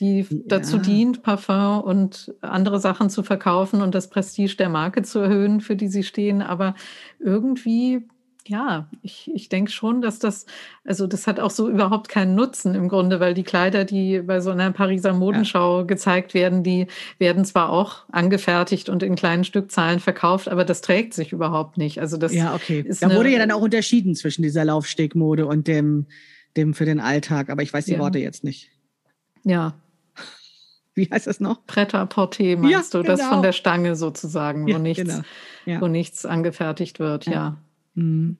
[0.00, 0.82] die dazu ja.
[0.82, 5.76] dient, Parfum und andere Sachen zu verkaufen und das Prestige der Marke zu erhöhen, für
[5.76, 6.40] die sie stehen.
[6.40, 6.74] Aber
[7.18, 8.06] irgendwie,
[8.46, 10.46] ja, ich, ich denke schon, dass das,
[10.84, 14.40] also das hat auch so überhaupt keinen Nutzen im Grunde, weil die Kleider, die bei
[14.40, 15.84] so einer Pariser Modenschau ja.
[15.84, 16.86] gezeigt werden, die
[17.18, 22.00] werden zwar auch angefertigt und in kleinen Stückzahlen verkauft, aber das trägt sich überhaupt nicht.
[22.00, 22.84] Also das ja, okay.
[22.86, 26.06] Ist da wurde ja dann auch unterschieden zwischen dieser Laufstegmode und dem,
[26.56, 27.98] dem für den Alltag, aber ich weiß die ja.
[27.98, 28.70] Worte jetzt nicht.
[29.44, 29.74] Ja,
[30.98, 31.64] wie heißt das noch?
[31.66, 33.16] Pret-à-porter meinst ja, du, genau.
[33.16, 35.20] das von der Stange sozusagen, wo, ja, nichts, genau.
[35.64, 35.80] ja.
[35.80, 37.56] wo nichts angefertigt wird, ja.
[37.94, 38.36] Mhm.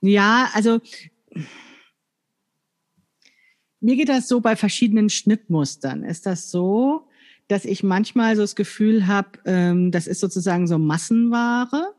[0.00, 0.80] Ja, also
[3.80, 6.04] mir geht das so bei verschiedenen Schnittmustern.
[6.04, 7.08] Ist das so,
[7.48, 11.94] dass ich manchmal so das Gefühl habe, ähm, das ist sozusagen so Massenware.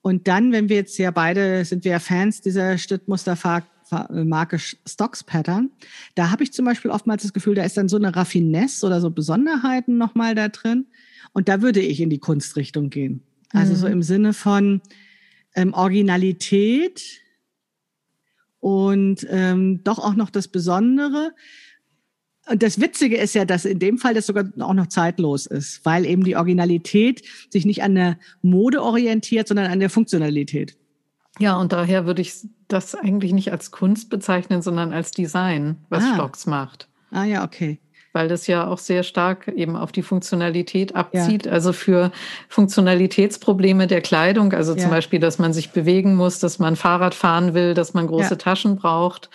[0.00, 5.24] Und dann, wenn wir jetzt ja beide, sind wir ja Fans dieser Schnittmustermarke Marke Stocks
[5.24, 5.70] Pattern.
[6.14, 9.00] Da habe ich zum Beispiel oftmals das Gefühl, da ist dann so eine Raffinesse oder
[9.00, 10.86] so Besonderheiten nochmal da drin.
[11.32, 13.22] Und da würde ich in die Kunstrichtung gehen.
[13.52, 13.76] Also mhm.
[13.76, 14.80] so im Sinne von
[15.54, 17.02] ähm, Originalität
[18.60, 21.32] und ähm, doch auch noch das Besondere.
[22.50, 25.84] Und das Witzige ist ja, dass in dem Fall das sogar auch noch zeitlos ist,
[25.84, 30.76] weil eben die Originalität sich nicht an der Mode orientiert, sondern an der Funktionalität.
[31.38, 32.34] Ja, und daher würde ich
[32.68, 36.14] das eigentlich nicht als Kunst bezeichnen, sondern als Design, was ah.
[36.14, 36.88] Stocks macht.
[37.10, 37.78] Ah ja, okay.
[38.12, 41.46] Weil das ja auch sehr stark eben auf die Funktionalität abzieht.
[41.46, 41.52] Ja.
[41.52, 42.10] Also für
[42.48, 44.78] Funktionalitätsprobleme der Kleidung, also ja.
[44.78, 48.30] zum Beispiel, dass man sich bewegen muss, dass man Fahrrad fahren will, dass man große
[48.30, 48.36] ja.
[48.36, 49.30] Taschen braucht,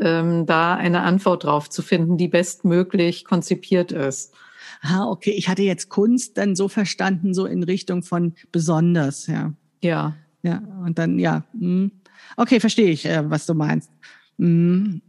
[0.00, 4.34] ähm, da eine Antwort drauf zu finden, die bestmöglich konzipiert ist.
[4.82, 5.30] Ah, okay.
[5.30, 9.52] Ich hatte jetzt Kunst dann so verstanden, so in Richtung von besonders, ja.
[9.82, 10.14] Ja.
[10.42, 11.44] Ja, und dann, ja.
[11.58, 11.90] Hm.
[12.36, 13.90] Okay, verstehe ich, äh, was du meinst.
[14.38, 15.02] Mhm.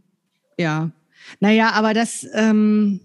[0.58, 0.90] Ja.
[1.40, 3.00] Naja, aber das, ähm,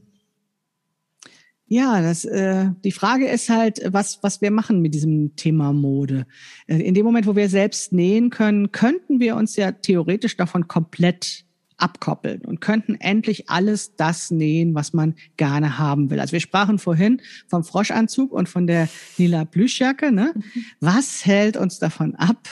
[1.67, 6.25] ja, das, äh, die Frage ist halt, was, was wir machen mit diesem Thema Mode.
[6.67, 10.67] Äh, in dem Moment, wo wir selbst nähen können, könnten wir uns ja theoretisch davon
[10.67, 11.45] komplett
[11.81, 16.19] abkoppeln und könnten endlich alles das nähen, was man gerne haben will.
[16.19, 20.11] Also wir sprachen vorhin vom Froschanzug und von der lila Plüschjacke.
[20.11, 20.33] Ne?
[20.35, 20.65] Mhm.
[20.79, 22.47] Was hält uns davon ab,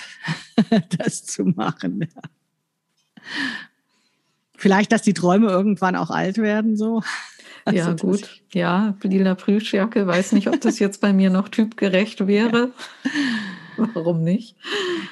[0.97, 2.07] das zu machen?
[4.55, 7.03] Vielleicht, dass die Träume irgendwann auch alt werden, so.
[7.65, 8.41] Also ja, gut.
[8.53, 10.07] Ja, lila Plüschjacke.
[10.07, 12.71] Weiß nicht, ob das jetzt bei mir noch typgerecht wäre.
[13.03, 13.11] Ja.
[13.93, 14.55] Warum nicht?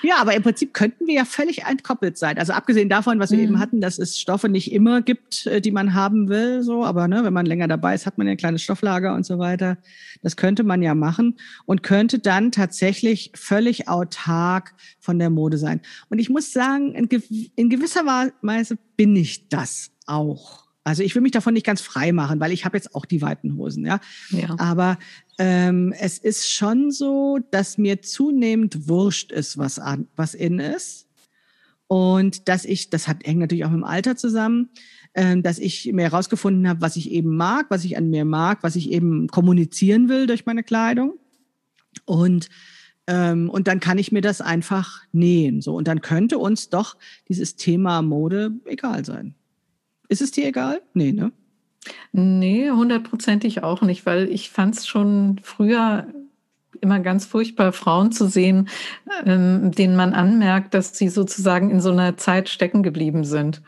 [0.01, 2.37] Ja, aber im Prinzip könnten wir ja völlig entkoppelt sein.
[2.37, 3.43] Also abgesehen davon, was wir mhm.
[3.43, 6.83] eben hatten, dass es Stoffe nicht immer gibt, äh, die man haben will, so.
[6.83, 9.39] Aber ne, wenn man länger dabei ist, hat man ja ein kleines Stofflager und so
[9.39, 9.77] weiter.
[10.21, 15.81] Das könnte man ja machen und könnte dann tatsächlich völlig autark von der Mode sein.
[16.09, 17.07] Und ich muss sagen, in,
[17.55, 18.05] in gewisser
[18.41, 20.64] Weise bin ich das auch.
[20.85, 23.23] Also ich will mich davon nicht ganz frei machen, weil ich habe jetzt auch die
[23.23, 23.99] weiten Hosen, ja.
[24.29, 24.55] ja.
[24.59, 24.99] Aber
[25.39, 31.07] ähm, es ist schon so, dass mir zunehmend wurscht ist, was an, was in ist.
[31.87, 34.69] Und dass ich, das hat hängt natürlich auch mit dem Alter zusammen,
[35.15, 38.59] ähm, dass ich mir herausgefunden habe, was ich eben mag, was ich an mir mag,
[38.61, 41.13] was ich eben kommunizieren will durch meine Kleidung.
[42.05, 42.49] Und
[43.07, 45.61] ähm, und dann kann ich mir das einfach nähen.
[45.61, 46.95] So und dann könnte uns doch
[47.27, 49.35] dieses Thema Mode egal sein.
[50.07, 50.81] Ist es dir egal?
[50.93, 51.31] Nee, ne?
[52.11, 56.07] Nee, hundertprozentig auch nicht, weil ich fand es schon früher
[56.81, 58.69] immer ganz furchtbar, Frauen zu sehen,
[59.25, 63.61] ähm, denen man anmerkt, dass sie sozusagen in so einer Zeit stecken geblieben sind.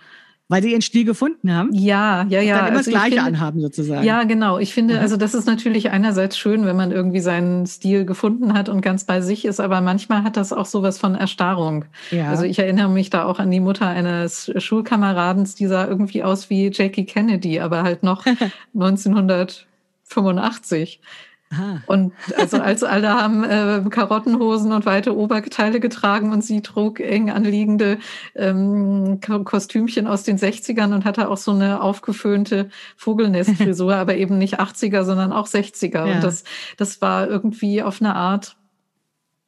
[0.49, 1.73] Weil sie ihren Stil gefunden haben?
[1.73, 2.59] Ja, ja, ja.
[2.59, 4.05] Dann immer also das Gleiche finde, anhaben sozusagen.
[4.05, 4.59] Ja, genau.
[4.59, 8.69] Ich finde, also das ist natürlich einerseits schön, wenn man irgendwie seinen Stil gefunden hat
[8.69, 11.83] und ganz bei sich ist, aber manchmal hat das auch sowas von Erstarrung.
[12.11, 12.29] Ja.
[12.29, 16.49] Also ich erinnere mich da auch an die Mutter eines Schulkameradens, die sah irgendwie aus
[16.49, 18.25] wie Jackie Kennedy, aber halt noch
[18.73, 21.01] 1985.
[21.49, 21.81] Aha.
[21.85, 27.29] Und also als alle haben äh, Karottenhosen und weite Oberteile getragen und sie trug eng
[27.29, 27.99] anliegende
[28.35, 34.59] ähm, Kostümchen aus den 60ern und hatte auch so eine aufgeföhnte Vogelnestfrisur, aber eben nicht
[34.59, 36.05] 80er, sondern auch 60er.
[36.05, 36.15] Ja.
[36.15, 36.43] Und das,
[36.75, 38.57] das war irgendwie auf eine Art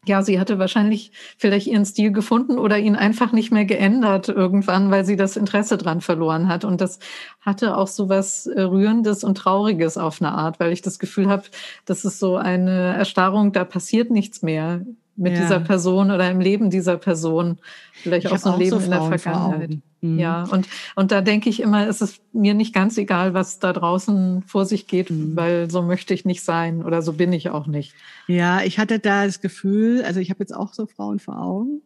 [0.09, 4.91] ja, sie hatte wahrscheinlich vielleicht ihren Stil gefunden oder ihn einfach nicht mehr geändert irgendwann,
[4.91, 6.65] weil sie das Interesse dran verloren hat.
[6.65, 6.99] Und das
[7.39, 11.29] hatte auch so was äh, Rührendes und Trauriges auf eine Art, weil ich das Gefühl
[11.29, 11.43] habe,
[11.85, 14.81] das ist so eine Erstarrung, da passiert nichts mehr
[15.15, 15.41] mit ja.
[15.41, 17.59] dieser Person oder im Leben dieser Person.
[17.93, 19.77] Vielleicht ich auch so ein Leben so in der Vergangenheit.
[20.01, 20.19] Mhm.
[20.19, 23.73] Ja, und, und da denke ich immer, es ist mir nicht ganz egal, was da
[23.73, 25.35] draußen vor sich geht, mhm.
[25.35, 27.93] weil so möchte ich nicht sein oder so bin ich auch nicht.
[28.27, 31.81] Ja, ich hatte da das Gefühl, also ich habe jetzt auch so Frauen vor Augen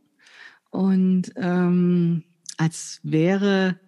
[0.70, 2.24] und ähm,
[2.58, 3.80] als wäre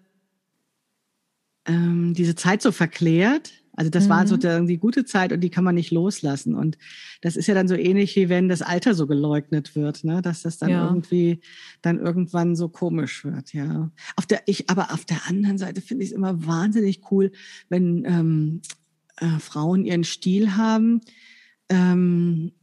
[1.67, 3.51] ähm, diese Zeit so verklärt.
[3.75, 4.09] Also das mhm.
[4.09, 4.67] war so mhm.
[4.67, 6.55] die gute Zeit und die kann man nicht loslassen.
[6.55, 6.77] Und
[7.21, 10.21] das ist ja dann so ähnlich wie wenn das Alter so geleugnet wird, ne?
[10.21, 10.85] dass das dann ja.
[10.85, 11.41] irgendwie
[11.81, 13.53] dann irgendwann so komisch wird.
[13.53, 13.91] Ja.
[14.15, 17.31] Auf der ich aber auf der anderen Seite finde ich es immer wahnsinnig cool,
[17.69, 18.61] wenn ähm,
[19.17, 21.01] äh, Frauen ihren Stil haben,
[21.69, 22.53] ähm,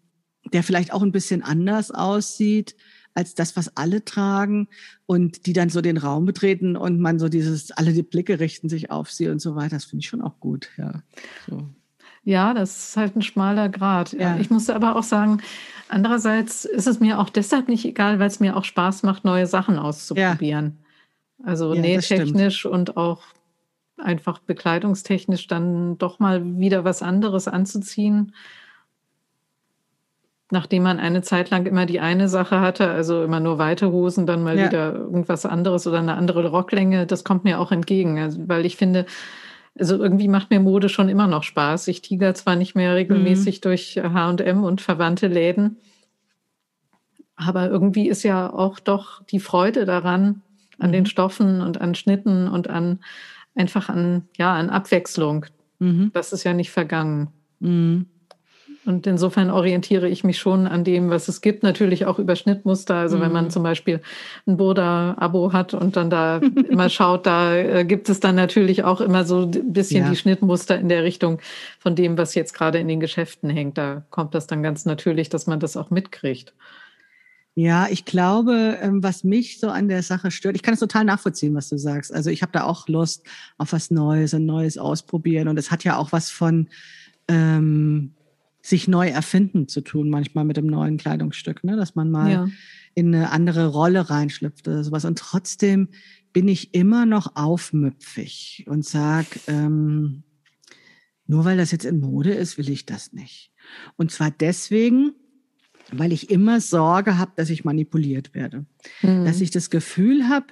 [0.53, 2.75] der vielleicht auch ein bisschen anders aussieht
[3.15, 4.69] als das, was alle tragen
[5.07, 8.69] und die dann so den Raum betreten und man so dieses, alle die Blicke richten
[8.69, 9.77] sich auf sie und so weiter.
[9.77, 11.03] Das finde ich schon auch gut, ja.
[11.49, 11.63] So.
[12.25, 14.13] Ja, das ist halt ein schmaler Grad.
[14.13, 14.39] Ja.
[14.39, 15.43] Ich musste aber auch sagen,
[15.89, 19.47] andererseits ist es mir auch deshalb nicht egal, weil es mir auch Spaß macht, neue
[19.47, 20.79] Sachen auszuprobieren.
[21.39, 21.45] Ja.
[21.45, 23.23] Also ja, nähtechnisch und auch
[23.99, 28.33] einfach bekleidungstechnisch dann doch mal wieder was anderes anzuziehen
[30.53, 34.27] nachdem man eine Zeit lang immer die eine Sache hatte, also immer nur weite Hosen,
[34.27, 34.67] dann mal ja.
[34.67, 38.77] wieder irgendwas anderes oder eine andere Rocklänge, das kommt mir auch entgegen, also, weil ich
[38.77, 39.07] finde,
[39.79, 41.89] also irgendwie macht mir Mode schon immer noch Spaß.
[41.89, 43.61] Ich tiger zwar nicht mehr regelmäßig mhm.
[43.63, 45.79] durch H&M und verwandte Läden,
[47.35, 50.43] aber irgendwie ist ja auch doch die Freude daran,
[50.79, 50.93] an mhm.
[50.93, 53.01] den Stoffen und an Schnitten und an
[53.55, 55.47] einfach an, ja, an Abwechslung.
[55.79, 56.11] Mhm.
[56.13, 57.29] Das ist ja nicht vergangen.
[57.59, 58.07] Mhm.
[58.85, 62.97] Und insofern orientiere ich mich schon an dem, was es gibt, natürlich auch über Schnittmuster.
[62.97, 63.23] Also mhm.
[63.23, 63.51] wenn man mhm.
[63.51, 64.01] zum Beispiel
[64.47, 69.01] ein Burda-Abo hat und dann da immer schaut, da äh, gibt es dann natürlich auch
[69.01, 70.11] immer so ein bisschen ja.
[70.11, 71.39] die Schnittmuster in der Richtung
[71.79, 73.79] von dem, was jetzt gerade in den Geschäften hängt.
[73.79, 76.53] Da kommt das dann ganz natürlich, dass man das auch mitkriegt.
[77.55, 81.05] Ja, ich glaube, ähm, was mich so an der Sache stört, ich kann es total
[81.05, 82.13] nachvollziehen, was du sagst.
[82.13, 83.27] Also ich habe da auch Lust
[83.59, 85.49] auf was Neues, ein Neues ausprobieren.
[85.49, 86.69] Und es hat ja auch was von
[87.29, 88.15] ähm,
[88.63, 91.77] sich neu erfinden zu tun, manchmal mit dem neuen Kleidungsstück, ne?
[91.77, 92.49] dass man mal ja.
[92.95, 95.05] in eine andere Rolle reinschlüpft oder sowas.
[95.05, 95.89] Und trotzdem
[96.33, 100.23] bin ich immer noch aufmüpfig und sag, ähm,
[101.27, 103.53] nur weil das jetzt in Mode ist, will ich das nicht.
[103.97, 105.13] Und zwar deswegen,
[105.91, 108.65] weil ich immer Sorge habe, dass ich manipuliert werde.
[109.03, 109.25] Mhm.
[109.25, 110.47] Dass ich das Gefühl habe,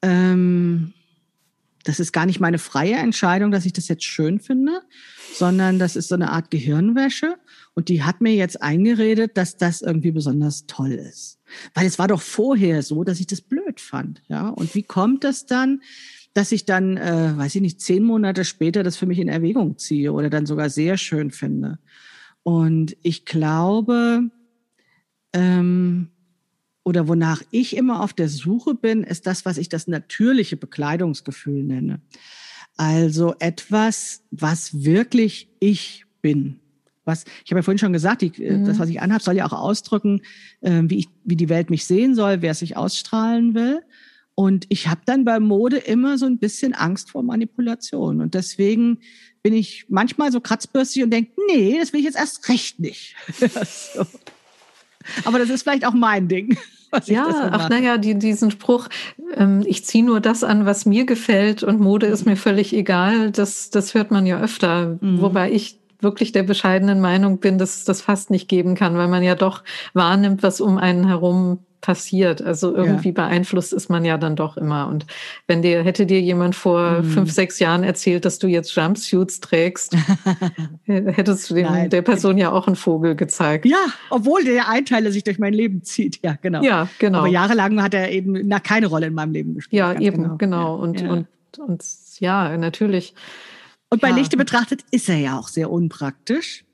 [0.00, 0.94] ähm,
[1.84, 4.82] das ist gar nicht meine freie Entscheidung, dass ich das jetzt schön finde,
[5.34, 7.36] sondern das ist so eine Art Gehirnwäsche.
[7.74, 11.38] Und die hat mir jetzt eingeredet, dass das irgendwie besonders toll ist.
[11.74, 14.22] Weil es war doch vorher so, dass ich das blöd fand.
[14.28, 14.48] Ja.
[14.48, 15.82] Und wie kommt das dann,
[16.34, 19.78] dass ich dann, äh, weiß ich nicht, zehn Monate später das für mich in Erwägung
[19.78, 21.78] ziehe oder dann sogar sehr schön finde?
[22.42, 24.30] Und ich glaube,
[25.32, 26.08] ähm,
[26.84, 31.62] oder wonach ich immer auf der Suche bin, ist das, was ich das natürliche Bekleidungsgefühl
[31.62, 32.00] nenne.
[32.76, 36.60] Also etwas, was wirklich ich bin.
[37.04, 38.64] Was, ich habe ja vorhin schon gesagt, die, äh, mhm.
[38.64, 40.22] das, was ich anhabe, soll ja auch ausdrücken,
[40.60, 43.82] äh, wie, ich, wie die Welt mich sehen soll, wer es sich ausstrahlen will.
[44.34, 48.20] Und ich habe dann bei Mode immer so ein bisschen Angst vor Manipulation.
[48.20, 49.00] Und deswegen
[49.42, 53.14] bin ich manchmal so kratzbürstig und denke, nee, das will ich jetzt erst recht nicht.
[53.94, 54.06] so.
[55.24, 56.56] Aber das ist vielleicht auch mein Ding.
[57.04, 58.88] Ja, ach naja, die, diesen Spruch,
[59.34, 63.30] ähm, ich ziehe nur das an, was mir gefällt und Mode ist mir völlig egal,
[63.30, 64.98] das, das hört man ja öfter.
[65.00, 65.20] Mhm.
[65.20, 69.08] Wobei ich wirklich der bescheidenen Meinung bin, dass es das fast nicht geben kann, weil
[69.08, 69.62] man ja doch
[69.94, 72.40] wahrnimmt, was um einen herum passiert.
[72.40, 73.14] Also irgendwie ja.
[73.14, 74.88] beeinflusst ist man ja dann doch immer.
[74.88, 75.04] Und
[75.46, 77.10] wenn dir, hätte dir jemand vor mhm.
[77.10, 79.94] fünf, sechs Jahren erzählt, dass du jetzt Jumpsuits trägst,
[80.84, 83.66] hättest du dem, der Person ja auch einen Vogel gezeigt.
[83.66, 86.20] Ja, obwohl der Einteiler sich durch mein Leben zieht.
[86.22, 86.62] Ja, genau.
[86.62, 87.18] Ja, genau.
[87.18, 89.78] Aber jahrelang hat er eben na, keine Rolle in meinem Leben gespielt.
[89.78, 90.36] Ja, eben, genau.
[90.38, 90.74] genau.
[90.76, 91.10] Und, ja.
[91.10, 91.26] und,
[91.58, 91.84] und
[92.20, 93.14] ja, natürlich.
[93.90, 94.14] Und bei ja.
[94.14, 96.64] Lichte betrachtet ist er ja auch sehr unpraktisch.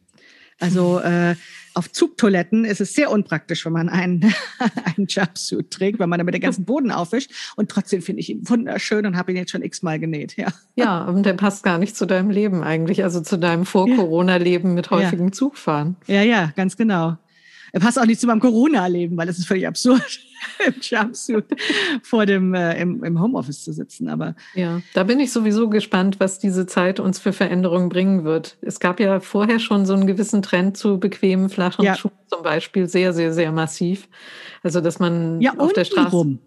[0.60, 1.34] Also äh,
[1.78, 4.22] auf Zugtoiletten ist es sehr unpraktisch, wenn man einen,
[4.96, 7.30] einen Jumpsuit trägt, weil man damit den ganzen Boden aufwischt.
[7.56, 10.36] Und trotzdem finde ich ihn wunderschön und habe ihn jetzt schon x-mal genäht.
[10.36, 10.48] Ja.
[10.74, 14.90] ja, und der passt gar nicht zu deinem Leben eigentlich, also zu deinem Vor-Corona-Leben mit
[14.90, 15.32] häufigem ja.
[15.32, 15.96] Zugfahren.
[16.06, 17.16] Ja, ja, ganz genau.
[17.72, 20.20] Er passt auch nicht zu meinem Corona-Leben, weil das ist völlig absurd,
[20.66, 21.44] im Jumpsuit
[22.02, 24.08] vor dem äh, im, im Homeoffice zu sitzen.
[24.08, 28.56] Aber ja, da bin ich sowieso gespannt, was diese Zeit uns für Veränderungen bringen wird.
[28.60, 31.94] Es gab ja vorher schon so einen gewissen Trend zu bequemen, flachen ja.
[31.94, 34.08] Schuhen zum Beispiel, sehr, sehr, sehr massiv.
[34.62, 36.10] Also dass man ja, auf der Straße.
[36.10, 36.38] Rum.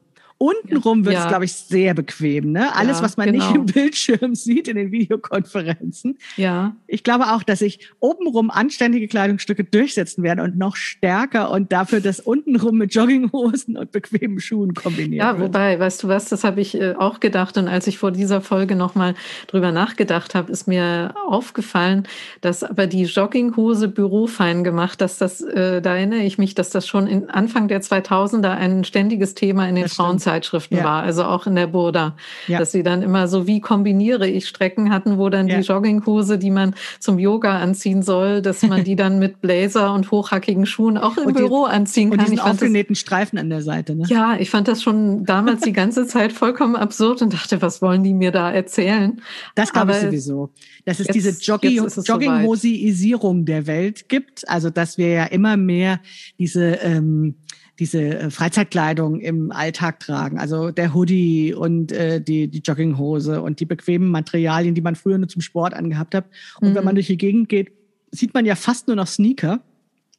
[0.42, 1.30] Untenrum wird es, ja.
[1.30, 2.52] glaube ich, sehr bequem.
[2.52, 2.76] Ne?
[2.76, 3.46] Alles, ja, was man genau.
[3.46, 6.18] nicht im Bildschirm sieht in den Videokonferenzen.
[6.36, 6.76] Ja.
[6.88, 12.02] Ich glaube auch, dass sich obenrum anständige Kleidungsstücke durchsetzen werden und noch stärker und dafür
[12.02, 15.50] das untenrum mit Jogginghosen und bequemen Schuhen kombiniert Ja, wird.
[15.50, 17.60] wobei, weißt du was, das habe ich äh, auch gedacht.
[17.60, 19.14] Und als ich vor dieser Folge nochmal
[19.46, 22.08] drüber nachgedacht habe, ist mir aufgefallen,
[22.42, 26.88] dass aber die Jogginghose bürofein gemacht, dass das, äh, da erinnere ich mich, dass das
[26.88, 30.84] schon in Anfang der 2000er ein ständiges Thema in den Frauenzeiten Zeitschriften ja.
[30.86, 32.16] war, also auch in der Burda,
[32.48, 32.60] ja.
[32.60, 35.58] dass sie dann immer so, wie kombiniere ich Strecken hatten, wo dann ja.
[35.58, 40.10] die Jogginghose, die man zum Yoga anziehen soll, dass man die dann mit Blazer und
[40.10, 42.20] hochhackigen Schuhen auch im und Büro die, anziehen kann.
[42.20, 43.94] Und diesen ich aufgenähten das, Streifen an der Seite.
[43.94, 44.06] Ne?
[44.08, 48.04] Ja, ich fand das schon damals die ganze Zeit vollkommen absurd und dachte, was wollen
[48.04, 49.22] die mir da erzählen?
[49.56, 50.50] Das glaube ich sowieso.
[50.86, 56.00] Dass es jetzt, diese Jogging, Jogginghosisierung der Welt gibt, also dass wir ja immer mehr
[56.40, 57.36] diese ähm,
[57.80, 60.40] diese äh, Freizeitkleidung im Alltag tragen.
[60.40, 65.18] Also der Hoodie und äh, die, die Jogginghose und die bequemen Materialien, die man früher
[65.18, 66.26] nur zum Sport angehabt hat.
[66.60, 66.76] Und mhm.
[66.76, 67.72] wenn man durch die Gegend geht,
[68.12, 69.62] sieht man ja fast nur noch Sneaker.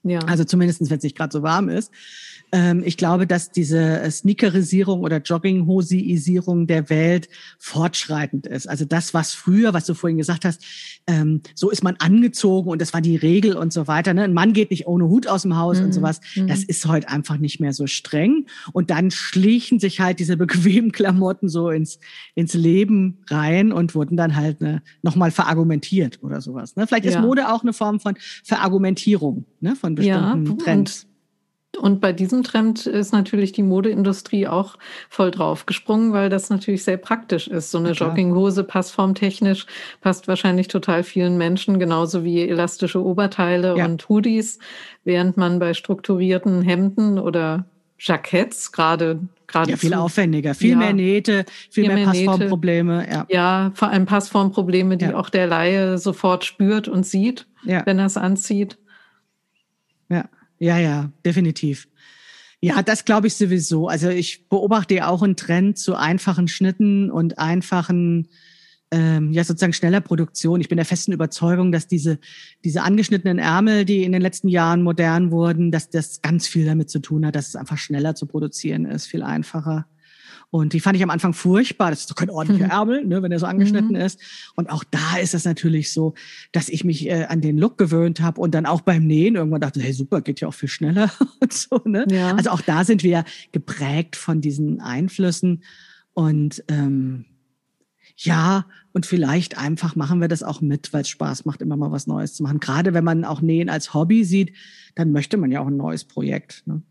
[0.05, 0.19] Ja.
[0.21, 1.93] Also zumindestens, wenn es nicht gerade so warm ist.
[2.55, 7.29] Ähm, ich glaube, dass diese Sneakerisierung oder Jogginghosiisierung der Welt
[7.59, 8.69] fortschreitend ist.
[8.69, 10.63] Also das, was früher, was du vorhin gesagt hast,
[11.07, 14.13] ähm, so ist man angezogen und das war die Regel und so weiter.
[14.13, 14.25] Ne?
[14.25, 15.87] Ein Mann geht nicht ohne Hut aus dem Haus mhm.
[15.87, 16.21] und sowas.
[16.35, 16.49] Mhm.
[16.49, 18.47] Das ist heute einfach nicht mehr so streng.
[18.73, 22.01] Und dann schlichen sich halt diese bequemen Klamotten so ins,
[22.35, 26.77] ins Leben rein und wurden dann halt ne, nochmal verargumentiert oder sowas.
[26.77, 26.87] Ne?
[26.87, 27.23] Vielleicht ist ja.
[27.23, 29.77] Mode auch eine Form von Verargumentierung ne?
[29.77, 31.07] von bestimmten ja, Trends.
[31.79, 34.77] Und bei diesem Trend ist natürlich die Modeindustrie auch
[35.09, 37.71] voll drauf gesprungen, weil das natürlich sehr praktisch ist.
[37.71, 39.67] So eine Jogginghose passformtechnisch
[40.03, 43.87] passt wahrscheinlich total vielen Menschen, genauso wie elastische Oberteile ja.
[43.87, 44.59] und Hoodies,
[45.05, 47.65] während man bei strukturierten Hemden oder
[47.99, 53.07] Jacketts gerade gerade ja, viel aufwendiger, viel ja, mehr Nähte, viel, viel mehr, Passformprobleme.
[53.11, 53.27] Ja.
[53.29, 55.17] ja, vor allem Passformprobleme, die ja.
[55.17, 58.79] auch der Laie sofort spürt und sieht, wenn er es anzieht.
[60.13, 60.29] Ja.
[60.59, 61.89] Ja, ja, definitiv.
[62.61, 63.89] Ja, das glaube ich sowieso.
[63.89, 68.29] Also ich beobachte ja auch einen Trend zu einfachen Schnitten und einfachen,
[68.93, 70.61] ähm, ja sozusagen schneller Produktion.
[70.61, 72.21] Ich bin der festen Überzeugung, dass diese
[72.65, 76.91] diese angeschnittenen Ärmel, die in den letzten Jahren modern wurden, dass das ganz viel damit
[76.91, 79.87] zu tun hat, dass es einfach schneller zu produzieren ist, viel einfacher.
[80.53, 81.89] Und die fand ich am Anfang furchtbar.
[81.89, 82.71] Das ist doch kein ordentlicher mhm.
[82.73, 84.03] Ärmel, ne, wenn er so angeschnitten mhm.
[84.03, 84.21] ist.
[84.55, 86.13] Und auch da ist es natürlich so,
[86.53, 89.63] dass ich mich äh, an den Look gewöhnt habe und dann auch beim Nähen irgendwann
[89.63, 91.81] dachte, hey, super, geht ja auch viel schneller und so.
[91.87, 92.05] Ne?
[92.11, 92.37] Ja.
[92.37, 95.63] Also auch da sind wir geprägt von diesen Einflüssen.
[96.13, 97.25] Und ähm,
[98.19, 101.93] ja, und vielleicht einfach machen wir das auch mit, weil es Spaß macht, immer mal
[101.93, 102.61] was Neues zu machen.
[102.61, 104.53] Gerade wenn man auch Nähen als Hobby sieht,
[104.97, 106.63] dann möchte man ja auch ein neues Projekt.
[106.67, 106.83] Ne?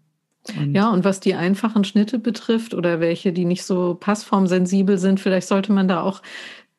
[0.58, 5.20] Und ja, und was die einfachen Schnitte betrifft oder welche, die nicht so passformsensibel sind,
[5.20, 6.22] vielleicht sollte man da auch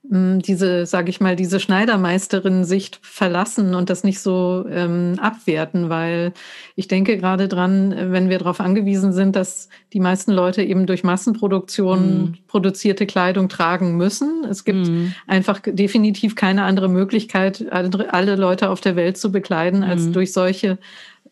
[0.08, 6.32] hm, diese, sage ich mal, diese Schneidermeisterin-Sicht verlassen und das nicht so ähm, abwerten, weil
[6.74, 11.04] ich denke gerade dran, wenn wir darauf angewiesen sind, dass die meisten Leute eben durch
[11.04, 12.34] Massenproduktion mhm.
[12.48, 14.44] produzierte Kleidung tragen müssen.
[14.50, 15.14] Es gibt mhm.
[15.28, 20.14] einfach definitiv keine andere Möglichkeit, alle Leute auf der Welt zu bekleiden, als mhm.
[20.14, 20.78] durch solche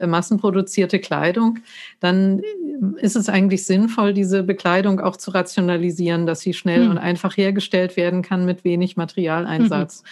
[0.07, 1.59] massenproduzierte Kleidung,
[2.01, 2.43] dann
[2.97, 6.91] ist es eigentlich sinnvoll, diese Bekleidung auch zu rationalisieren, dass sie schnell hm.
[6.91, 10.03] und einfach hergestellt werden kann mit wenig Materialeinsatz.
[10.03, 10.07] Mhm.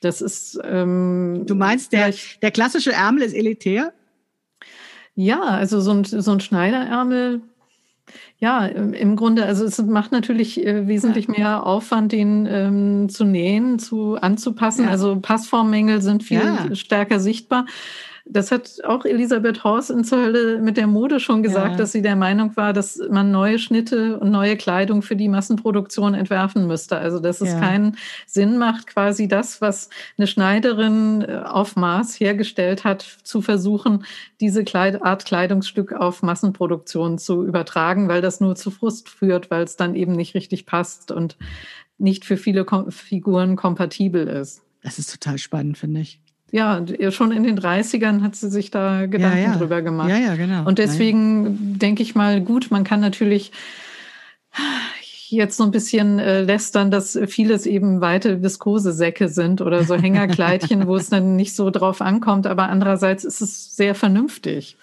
[0.00, 0.58] Das ist.
[0.64, 2.12] Ähm, du meinst, der,
[2.42, 3.92] der klassische Ärmel ist elitär?
[5.14, 7.42] Ja, also so ein, so ein Schneiderärmel
[8.38, 13.78] ja, im Grunde, also es macht natürlich äh, wesentlich mehr Aufwand, den ähm, zu nähen,
[13.78, 14.86] zu anzupassen.
[14.86, 14.90] Ja.
[14.90, 16.74] Also Passformmängel sind viel ja.
[16.74, 17.66] stärker sichtbar.
[18.24, 21.76] Das hat auch Elisabeth Horst in Zölle mit der Mode schon gesagt, ja.
[21.76, 26.14] dass sie der Meinung war, dass man neue Schnitte und neue Kleidung für die Massenproduktion
[26.14, 26.98] entwerfen müsste.
[26.98, 27.58] Also dass es ja.
[27.58, 27.96] keinen
[28.26, 34.04] Sinn macht, quasi das, was eine Schneiderin äh, auf Maß hergestellt hat, zu versuchen,
[34.40, 39.76] diese Art Kleidungsstück auf Massenproduktion zu übertragen, weil das nur zu Frust führt, weil es
[39.76, 41.36] dann eben nicht richtig passt und
[41.98, 44.62] nicht für viele Kom Figuren kompatibel ist.
[44.82, 46.20] Das ist total spannend, finde ich.
[46.54, 49.56] Ja, schon in den 30ern hat sie sich da Gedanken ja, ja.
[49.56, 50.10] drüber gemacht.
[50.10, 50.66] Ja, ja, genau.
[50.66, 53.52] Und deswegen ja, denke ich mal, gut, man kann natürlich
[55.30, 60.86] jetzt so ein bisschen äh, lästern, dass vieles eben weite Viskosesäcke sind oder so Hängerkleidchen,
[60.86, 62.46] wo es dann nicht so drauf ankommt.
[62.46, 64.76] Aber andererseits ist es sehr vernünftig.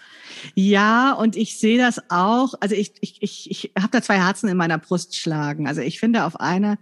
[0.56, 2.56] Ja, und ich sehe das auch.
[2.62, 5.68] Also ich, ich, ich, ich habe da zwei Herzen in meiner Brust schlagen.
[5.68, 6.80] Also ich finde auf einer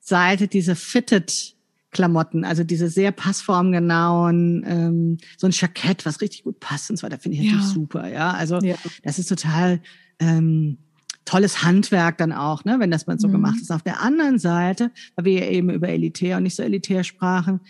[0.00, 1.55] Seite diese Fitted
[1.96, 7.06] Klamotten, also diese sehr passformgenauen, ähm, so ein Jackett, was richtig gut passt und so
[7.06, 7.52] weiter, finde ich ja.
[7.52, 8.32] natürlich super, ja.
[8.32, 8.74] Also ja.
[9.02, 9.80] das ist total
[10.18, 10.76] ähm,
[11.24, 13.32] tolles Handwerk dann auch, ne, wenn das mal so mhm.
[13.32, 13.72] gemacht ist.
[13.72, 17.60] Auf der anderen Seite, weil wir ja eben über elitär und nicht so elitär sprachen,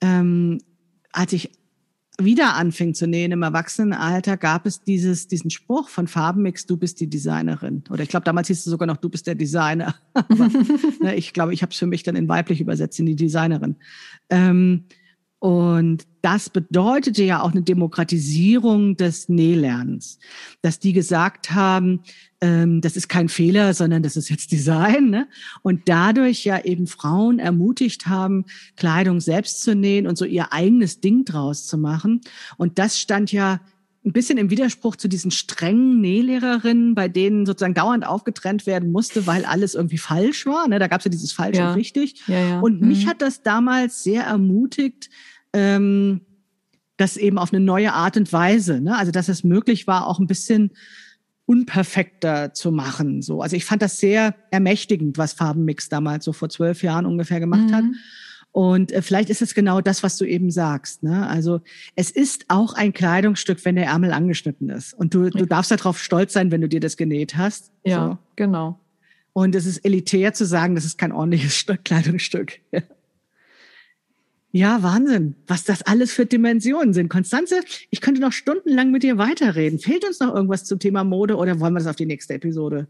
[0.00, 0.58] ähm,
[1.12, 1.50] als ich
[2.18, 7.00] wieder anfing zu nähen im Erwachsenenalter, gab es dieses, diesen Spruch von Farbenmix, du bist
[7.00, 7.84] die Designerin.
[7.90, 9.94] Oder ich glaube, damals hieß es sogar noch, du bist der Designer.
[10.14, 10.48] Aber,
[11.00, 13.76] ne, ich glaube, ich habe es für mich dann in weiblich übersetzt, in die Designerin.
[14.30, 14.84] Ähm,
[15.38, 20.18] und das bedeutete ja auch eine Demokratisierung des Nählernens,
[20.62, 22.00] dass die gesagt haben,
[22.40, 25.10] ähm, das ist kein Fehler, sondern das ist jetzt Design.
[25.10, 25.28] Ne?
[25.62, 31.00] Und dadurch ja eben Frauen ermutigt haben, Kleidung selbst zu nähen und so ihr eigenes
[31.00, 32.22] Ding draus zu machen.
[32.56, 33.60] Und das stand ja
[34.06, 39.26] ein bisschen im Widerspruch zu diesen strengen Nählehrerinnen, bei denen sozusagen dauernd aufgetrennt werden musste,
[39.26, 40.68] weil alles irgendwie falsch war.
[40.68, 40.78] Ne?
[40.78, 41.70] Da gab es ja dieses falsch ja.
[41.70, 42.22] und richtig.
[42.28, 42.60] Ja, ja.
[42.60, 42.88] Und mhm.
[42.88, 45.10] mich hat das damals sehr ermutigt,
[45.52, 46.20] ähm,
[46.96, 48.96] das eben auf eine neue Art und Weise, ne?
[48.96, 50.70] also dass es möglich war, auch ein bisschen
[51.44, 53.22] unperfekter zu machen.
[53.22, 57.40] So, also ich fand das sehr ermächtigend, was Farbenmix damals so vor zwölf Jahren ungefähr
[57.40, 57.74] gemacht mhm.
[57.74, 57.84] hat.
[58.56, 61.02] Und äh, vielleicht ist es genau das, was du eben sagst.
[61.02, 61.28] Ne?
[61.28, 61.60] Also
[61.94, 64.94] es ist auch ein Kleidungsstück, wenn der Ärmel angeschnitten ist.
[64.94, 67.70] Und du, du darfst darauf stolz sein, wenn du dir das genäht hast.
[67.84, 68.18] Ja, so.
[68.34, 68.80] genau.
[69.34, 72.60] Und es ist elitär zu sagen, das ist kein ordentliches Stück, Kleidungsstück.
[74.52, 77.10] Ja, Wahnsinn, was das alles für Dimensionen sind.
[77.10, 79.78] Konstanze, ich könnte noch stundenlang mit dir weiterreden.
[79.80, 82.88] Fehlt uns noch irgendwas zum Thema Mode oder wollen wir das auf die nächste Episode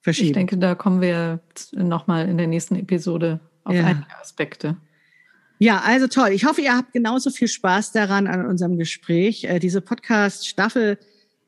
[0.00, 0.30] verschieben?
[0.30, 1.38] Ich denke, da kommen wir
[1.70, 3.84] nochmal in der nächsten Episode auf ja.
[3.84, 4.76] einige Aspekte.
[5.58, 6.30] Ja, also toll.
[6.30, 9.44] Ich hoffe, ihr habt genauso viel Spaß daran an unserem Gespräch.
[9.44, 10.98] Äh, diese Podcast-Staffel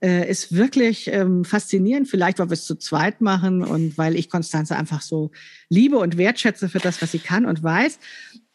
[0.01, 2.09] äh, ist wirklich ähm, faszinierend.
[2.09, 5.31] Vielleicht, weil wir es zu zweit machen und weil ich Konstanze einfach so
[5.69, 7.99] liebe und wertschätze für das, was sie kann und weiß.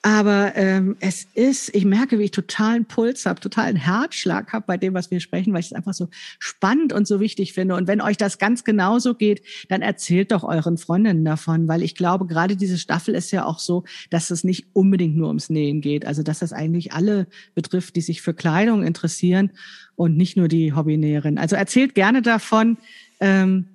[0.06, 4.76] Aber ähm, es ist, ich merke, wie ich totalen Puls habe, totalen Herzschlag habe bei
[4.76, 7.76] dem, was wir sprechen, weil ich es einfach so spannend und so wichtig finde.
[7.76, 11.96] Und wenn euch das ganz genauso geht, dann erzählt doch euren Freundinnen davon, weil ich
[11.96, 15.80] glaube, gerade diese Staffel ist ja auch so, dass es nicht unbedingt nur ums Nähen
[15.80, 16.06] geht.
[16.06, 17.26] Also dass das eigentlich alle
[17.56, 19.52] betrifft, die sich für Kleidung interessieren
[19.96, 21.38] und nicht nur die Hobbynäherin.
[21.38, 22.76] Also erzählt gerne davon.
[23.22, 23.68] Ähm,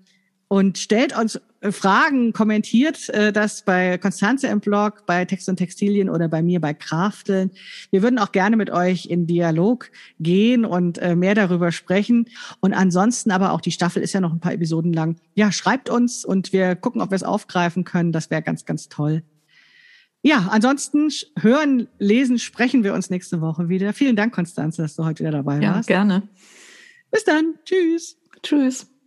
[0.49, 5.57] und stellt uns äh, Fragen, kommentiert äh, das bei Konstanze im Blog, bei Text und
[5.57, 7.51] Textilien oder bei mir bei Krafteln.
[7.91, 12.27] Wir würden auch gerne mit euch in Dialog gehen und äh, mehr darüber sprechen.
[12.61, 15.17] Und ansonsten aber auch die Staffel ist ja noch ein paar Episoden lang.
[15.35, 18.13] Ja, schreibt uns und wir gucken, ob wir es aufgreifen können.
[18.13, 19.23] Das wäre ganz, ganz toll.
[20.23, 23.93] Ja, ansonsten hören, lesen, sprechen wir uns nächste Woche wieder.
[23.93, 25.89] Vielen Dank, Konstanze, dass du heute wieder dabei ja, warst.
[25.89, 26.29] Ja, gerne.
[27.11, 27.55] Bis dann.
[27.65, 28.17] Tschüss.
[28.43, 28.98] Tschüss.